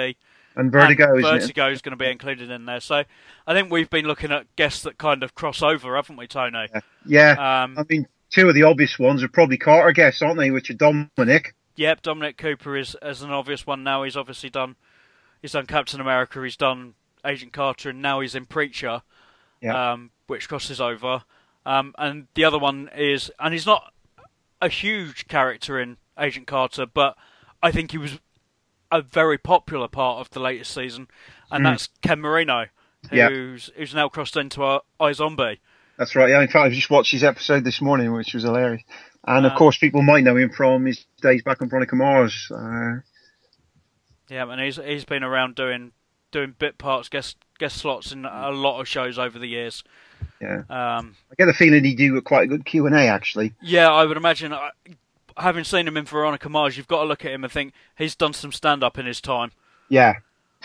[0.56, 1.40] and Vertigo, and isn't?
[1.40, 2.80] Vertigo is going to be included in there.
[2.80, 3.04] So
[3.46, 6.66] I think we've been looking at guests that kind of cross over, haven't we, Tony?
[7.06, 7.32] Yeah,
[7.64, 10.50] Um, I mean, two of the obvious ones are probably Carter guests, aren't they?
[10.50, 11.54] Which are Dominic.
[11.76, 14.02] Yep, Dominic Cooper is as an obvious one now.
[14.02, 14.76] He's obviously done.
[15.42, 16.42] He's done Captain America.
[16.42, 19.02] He's done Agent Carter, and now he's in Preacher,
[19.60, 19.92] Yeah.
[19.92, 21.22] um, which crosses over.
[21.66, 23.92] Um, and the other one is, and he's not
[24.60, 27.16] a huge character in Agent Carter, but
[27.62, 28.20] I think he was
[28.92, 31.08] a very popular part of the latest season,
[31.50, 31.70] and Mm.
[31.70, 32.66] that's Ken Marino,
[33.10, 33.28] Yeah.
[33.30, 35.58] who's who's now crossed into our iZombie.
[35.98, 36.30] That's right.
[36.30, 38.82] Yeah, in fact, I just watched his episode this morning, which was hilarious.
[39.26, 42.50] And of Uh, course, people might know him from his days back on Veronica Mars.
[42.50, 43.00] Uh,
[44.28, 45.92] Yeah, and he's he's been around doing
[46.30, 49.84] doing bit parts, guest guest slots in a lot of shows over the years.
[50.40, 53.54] yeah, Um, I get the feeling he do quite a good Q and A actually.
[53.62, 54.52] yeah, I would imagine.
[54.52, 54.70] uh,
[55.36, 58.14] Having seen him in Veronica Mars, you've got to look at him and think he's
[58.14, 59.50] done some stand up in his time.
[59.88, 60.14] Yeah,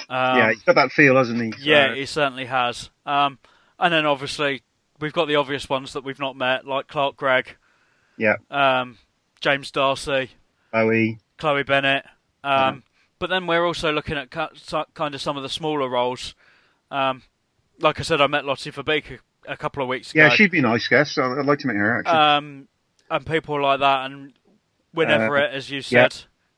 [0.09, 1.51] Um, yeah, he's got that feel, hasn't he?
[1.53, 2.91] So, yeah, he certainly has.
[3.03, 3.39] Um,
[3.79, 4.61] and then obviously
[4.99, 7.55] we've got the obvious ones that we've not met, like Clark Gregg,
[8.17, 8.97] yeah, um,
[9.41, 10.29] James D'Arcy,
[10.71, 11.19] Bowie.
[11.37, 12.05] Chloe Bennet.
[12.43, 12.83] Um,
[13.19, 16.35] But then we're also looking at kind of some of the smaller roles.
[16.89, 17.23] Um,
[17.79, 20.21] like I said, I met Lottie Verbeek a, a couple of weeks ago.
[20.23, 21.17] Yeah, she'd be a nice guest.
[21.17, 22.17] I'd like to meet her actually.
[22.17, 22.67] um,
[23.11, 24.33] and people like that, and
[24.93, 26.07] Win Uh, as you yeah.
[26.09, 26.15] said.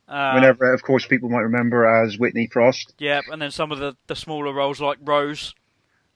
[0.08, 3.72] Um, Wynn Everett, of course, people might remember as Whitney Frost, Yep, and then some
[3.72, 5.56] of the, the smaller roles like Rose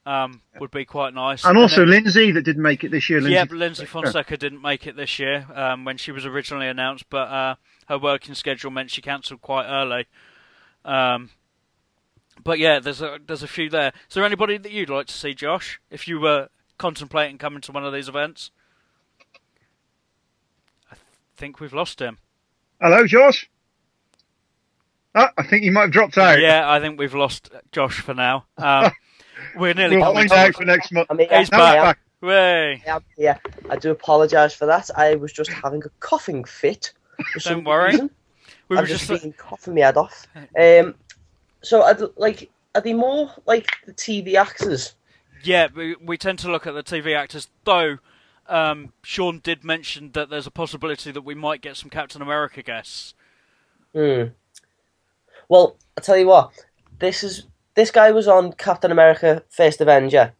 [0.06, 1.44] um, would be quite nice.
[1.44, 3.20] and also then, Lyndsy that didn't make it this year.
[3.20, 7.06] Lyndsy Yep, Lyndsy Fonseca didn't make it this year um, when she was originally announced,
[7.10, 7.54] but uh,
[7.88, 10.06] her working schedule meant she cancelled quite early.
[10.84, 11.30] Um,
[12.42, 13.92] but yeah, there's a there's a few there.
[14.08, 16.48] Is there anybody that you'd like to see, Josh, if you were
[16.78, 18.52] contemplating coming to one of these events?
[20.90, 21.04] I th-
[21.36, 22.18] think we've lost him.
[22.80, 23.50] Hello, Josh.
[25.16, 26.38] Ah, I think he might have dropped out.
[26.38, 28.44] Yeah, I think we've lost Josh for now.
[28.58, 28.92] Um,
[29.56, 31.06] we're nearly we'll coming find to out for next month.
[31.10, 31.98] I mean, He's Now I, it's am, back.
[32.22, 32.82] Way.
[32.86, 33.40] I am here.
[33.70, 34.90] I do apologise for that.
[34.96, 36.92] I was just having a coughing fit.
[37.32, 37.90] For some Don't worry.
[37.92, 38.10] reason.
[38.68, 40.26] We I've just just been coughing my head off.
[40.58, 40.94] Um,
[41.62, 44.94] so, I'd, like, are they more like the TV actors?
[45.42, 47.98] Yeah, we, we tend to look at the TV actors, though.
[48.48, 52.62] Um, Sean did mention that there's a possibility that we might get some Captain America
[52.62, 53.14] guests.
[53.94, 54.24] Hmm.
[55.48, 56.52] Well, I tell you what,
[56.98, 57.44] this is
[57.76, 60.32] this guy was on Captain America: First Avenger,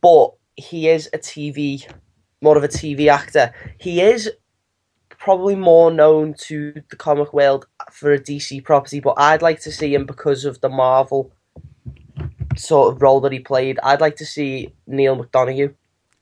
[0.00, 1.86] but he is a TV,
[2.40, 3.52] more of a TV actor.
[3.78, 4.30] He is
[5.10, 9.70] probably more known to the comic world for a DC property, but I'd like to
[9.70, 11.32] see him because of the Marvel
[12.56, 13.78] sort of role that he played.
[13.82, 15.74] I'd like to see Neal McDonough.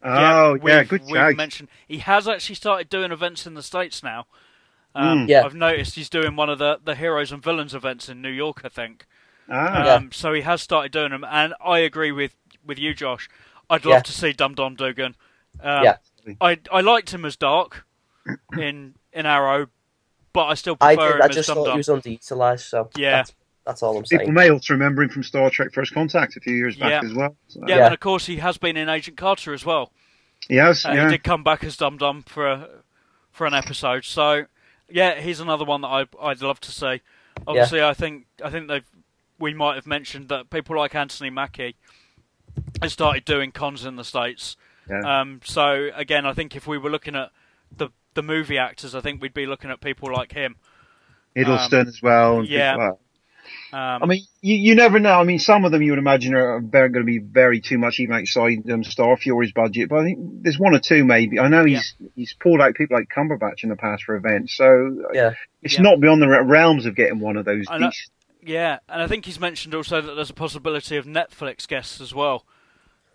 [0.03, 4.03] Oh yeah, we've, good we've mentioned he has actually started doing events in the states
[4.03, 4.27] now.
[4.95, 5.29] Um, Mm.
[5.29, 5.45] Yeah.
[5.45, 8.63] I've noticed he's doing one of the, the heroes and villains events in New York,
[8.65, 9.07] I think.
[9.51, 9.95] Ah, Yeah.
[9.95, 13.29] Um, So he has started doing them, and I agree with, with you, Josh.
[13.69, 14.03] I'd love Yeah.
[14.03, 15.17] to see Dum Dum Dugan.
[15.63, 15.97] Um, Yeah.
[16.41, 17.83] I I liked him as Darhk
[18.59, 19.69] in in Arrow,
[20.33, 21.17] but I still I prefer did.
[21.17, 22.61] him I as just Dum thought he was underutilized.
[22.69, 23.11] So Yeah.
[23.17, 23.35] that's,
[23.65, 24.21] that's all I'm saying.
[24.21, 27.09] people may also remember him from Star Trek: First Contact a few years back Yeah.
[27.09, 27.37] as well.
[27.49, 27.85] So, Yeah, Yeah.
[27.87, 29.93] and of course he has been in Agent Carter as well.
[30.49, 30.85] he has.
[30.85, 32.69] Uh, yeah, He did come back as Dum Dum for a,
[33.33, 34.05] for an episode.
[34.05, 34.47] So
[34.89, 37.01] yeah, he's another one that I I'd love to see.
[37.47, 38.87] Obviously, I think I think they've
[39.41, 41.77] we might have mentioned that people like Anthony Mackie
[42.83, 44.57] has started doing cons in the states.
[44.89, 45.21] Yeah.
[45.21, 47.31] Um, so again, I think if we were looking at
[47.77, 50.57] the the movie actors, I think we'd be looking at people like him.
[51.37, 52.41] Hiddleston as well.
[52.41, 52.77] And yeah.
[52.77, 52.95] like.
[53.73, 55.19] Um, I mean, you, you never know.
[55.19, 57.99] I mean, some of them you would imagine are going to be very too much
[57.99, 61.39] even outside um, Starfury's budget, but I think there's one or two maybe.
[61.39, 64.65] I know he's he's pulled out people like Cumberbatch in the past for events, so
[64.67, 65.35] uh, Yeah.
[65.63, 65.83] it's Yeah.
[65.83, 67.67] not beyond the realms of getting one of those.
[67.69, 67.95] I decent-
[68.43, 72.15] yeah, and I think he's mentioned also that there's a possibility of Netflix guests as
[72.15, 72.47] well.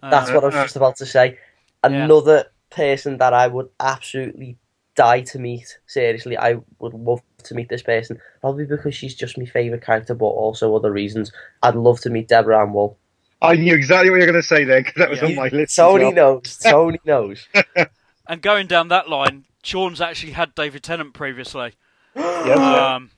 [0.04, 1.38] Uh, That's what I was just about to say.
[1.84, 4.58] Another person that I would absolutely
[4.96, 5.78] die to meet.
[5.88, 8.20] Seriously, I would love to meet this person.
[8.42, 11.32] Probably because she's just my favourite character, but also other reasons.
[11.64, 12.98] I'd love to meet Deborah Ann Woll.
[13.42, 15.28] I knew exactly what you were going to say there because that was Yeah.
[15.28, 15.72] on my list.
[15.72, 16.14] as Tony well.
[16.14, 16.58] knows.
[16.58, 17.48] Tony knows.
[18.28, 21.74] And going down that line, Sean's actually had David Tennant previously.
[22.16, 22.96] Yes, yeah.
[22.96, 23.12] Um,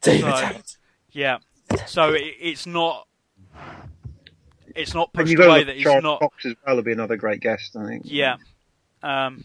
[0.00, 0.76] David So- Tennant.
[1.12, 1.38] yeah,
[1.86, 3.06] so it, it's not
[4.74, 6.20] it's not And pushed you got away that look he's Charles not.
[6.20, 6.76] Cox as well.
[6.76, 8.02] Would be another great guest, I think.
[8.06, 8.36] Yeah.
[9.02, 9.42] Um,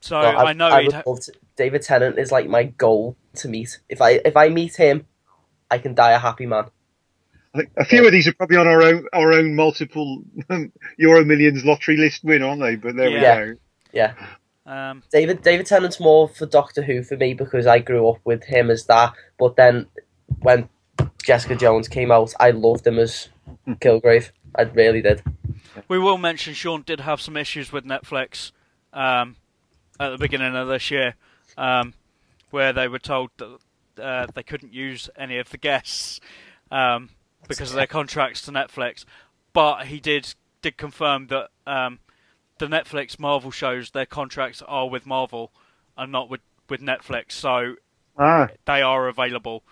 [0.00, 3.16] so No, I know I he'd would ha- to, David Tennant is like my goal
[3.36, 3.80] to meet.
[3.88, 5.06] If I if I meet him,
[5.70, 6.66] I can die a happy man.
[7.54, 10.22] I think a few of these are probably on our own our own multiple
[10.98, 12.76] Euro Millions lottery list win, aren't they?
[12.76, 13.40] But there Yeah.
[13.40, 13.54] we go.
[13.92, 14.14] Yeah.
[14.66, 18.44] um, David David Tennant's more for Doctor Who for me because I grew up with
[18.44, 19.14] him as that.
[19.38, 19.86] But then
[20.42, 20.68] when
[21.30, 23.28] Jessica Jones came out, I loved him as
[23.68, 24.32] Kilgrave.
[24.56, 25.22] I really did.
[25.86, 28.50] we will mention Sean did have some issues with Netflix
[28.92, 29.36] um,
[30.00, 31.14] at the beginning of this year,
[31.56, 31.94] um,
[32.50, 33.58] where they were told that
[34.02, 36.18] uh, they couldn't use any of the guests
[36.72, 37.10] um,
[37.46, 39.04] because of their contracts to Netflix.
[39.52, 42.00] But he did did confirm that um,
[42.58, 45.52] the Netflix Marvel shows their contracts are with Marvel
[45.96, 47.76] and not with with Netflix, so
[48.18, 49.62] Ah, they are available.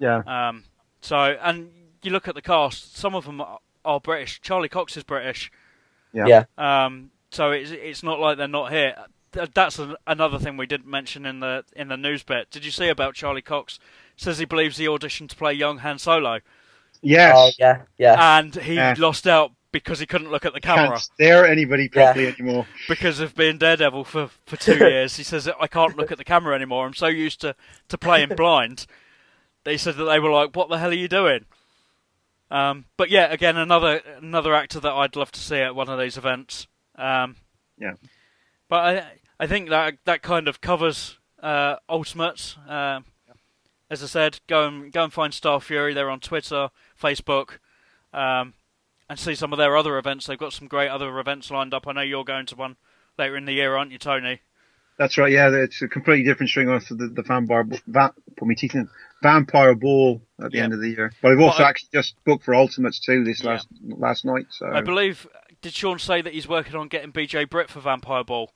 [0.00, 0.22] yeah.
[0.26, 0.64] Um,
[1.00, 1.70] so, and
[2.02, 4.40] you look at the cast; some of them are, are British.
[4.40, 5.50] Charlie Cox is British.
[6.12, 6.26] Yeah.
[6.58, 6.84] Yeah.
[6.86, 8.94] Um, so it's it's not like they're not here.
[9.54, 12.50] That's an, another thing we didn't mention in the in the news bit.
[12.50, 13.78] Did you see about Charlie Cox?
[14.16, 16.40] Says he believes he auditioned to play young Han Solo,
[17.02, 17.34] Yes.
[17.36, 18.38] Oh yeah, yeah.
[18.38, 18.94] and he Yeah.
[18.98, 22.66] lost out because he couldn't look at the camera Can't stare at anybody properly anymore.
[22.88, 25.16] because of being Daredevil for, for two years.
[25.16, 26.86] He says I can't look at the camera anymore.
[26.86, 27.54] I'm so used to,
[27.88, 28.86] to playing blind.
[29.64, 31.44] They said that they were like, "What the hell are you doing?"
[32.50, 35.98] Um, but yeah, again, another another actor that I'd love to see at one of
[35.98, 36.66] these events.
[36.96, 37.36] Um,
[37.78, 37.94] Yeah.
[38.68, 39.04] But I
[39.40, 42.56] I think that that kind of covers uh, Ultimates.
[42.66, 43.04] Um
[43.90, 45.94] as I said, go and go and find Starfury.
[45.94, 46.68] They're on Twitter,
[47.00, 47.58] Facebook,
[48.12, 48.52] um,
[49.08, 50.26] and see some of their other events.
[50.26, 51.86] They've got some great other events lined up.
[51.86, 52.76] I know you're going to one
[53.18, 54.40] later in the year, aren't you, Tony?
[54.98, 55.30] That's right.
[55.32, 57.64] Yeah, it's a completely different string off the, the vampire.
[57.86, 58.88] Va- put me teeth in.
[59.22, 60.64] Vampire Ball at the Yeah.
[60.64, 61.12] end of the year.
[61.22, 63.50] But I've also Well, I- actually just booked for Ultimates too this Yeah.
[63.52, 64.46] last last night.
[64.50, 65.26] So I believe
[65.62, 68.52] did Sean say that he's working on getting BJ Britt for Vampire Ball?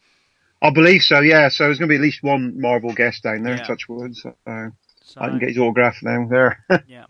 [0.61, 1.21] I believe so.
[1.21, 1.49] Yeah.
[1.49, 3.57] So there's going to be at least one Marvel guest down there.
[3.57, 3.65] Yeah.
[3.65, 4.17] Touch wood.
[4.17, 4.69] So uh,
[5.05, 6.65] So, I can get his autograph now there.
[6.87, 7.07] yeah,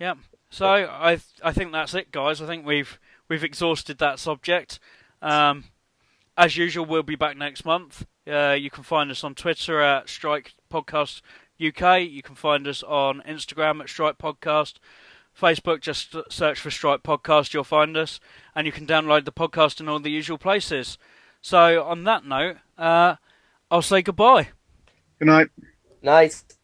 [0.00, 0.14] yeah.
[0.50, 2.40] So I I think that's it, guys.
[2.42, 4.80] I think we've we've exhausted that subject.
[5.22, 5.64] Um,
[6.36, 8.06] as usual, we'll be back next month.
[8.26, 11.22] Uh, you can find us on Twitter at Strike Podcast
[11.64, 12.02] UK.
[12.02, 14.74] You can find us on Instagram at Strike Podcast.
[15.38, 18.20] Facebook, just search for Strike Podcast, you'll find us,
[18.54, 20.96] and you can download the podcast in all the usual places.
[21.42, 23.16] So, on that note, uh,
[23.70, 24.48] I'll say goodbye.
[25.18, 25.48] Good night.
[26.02, 26.55] Night.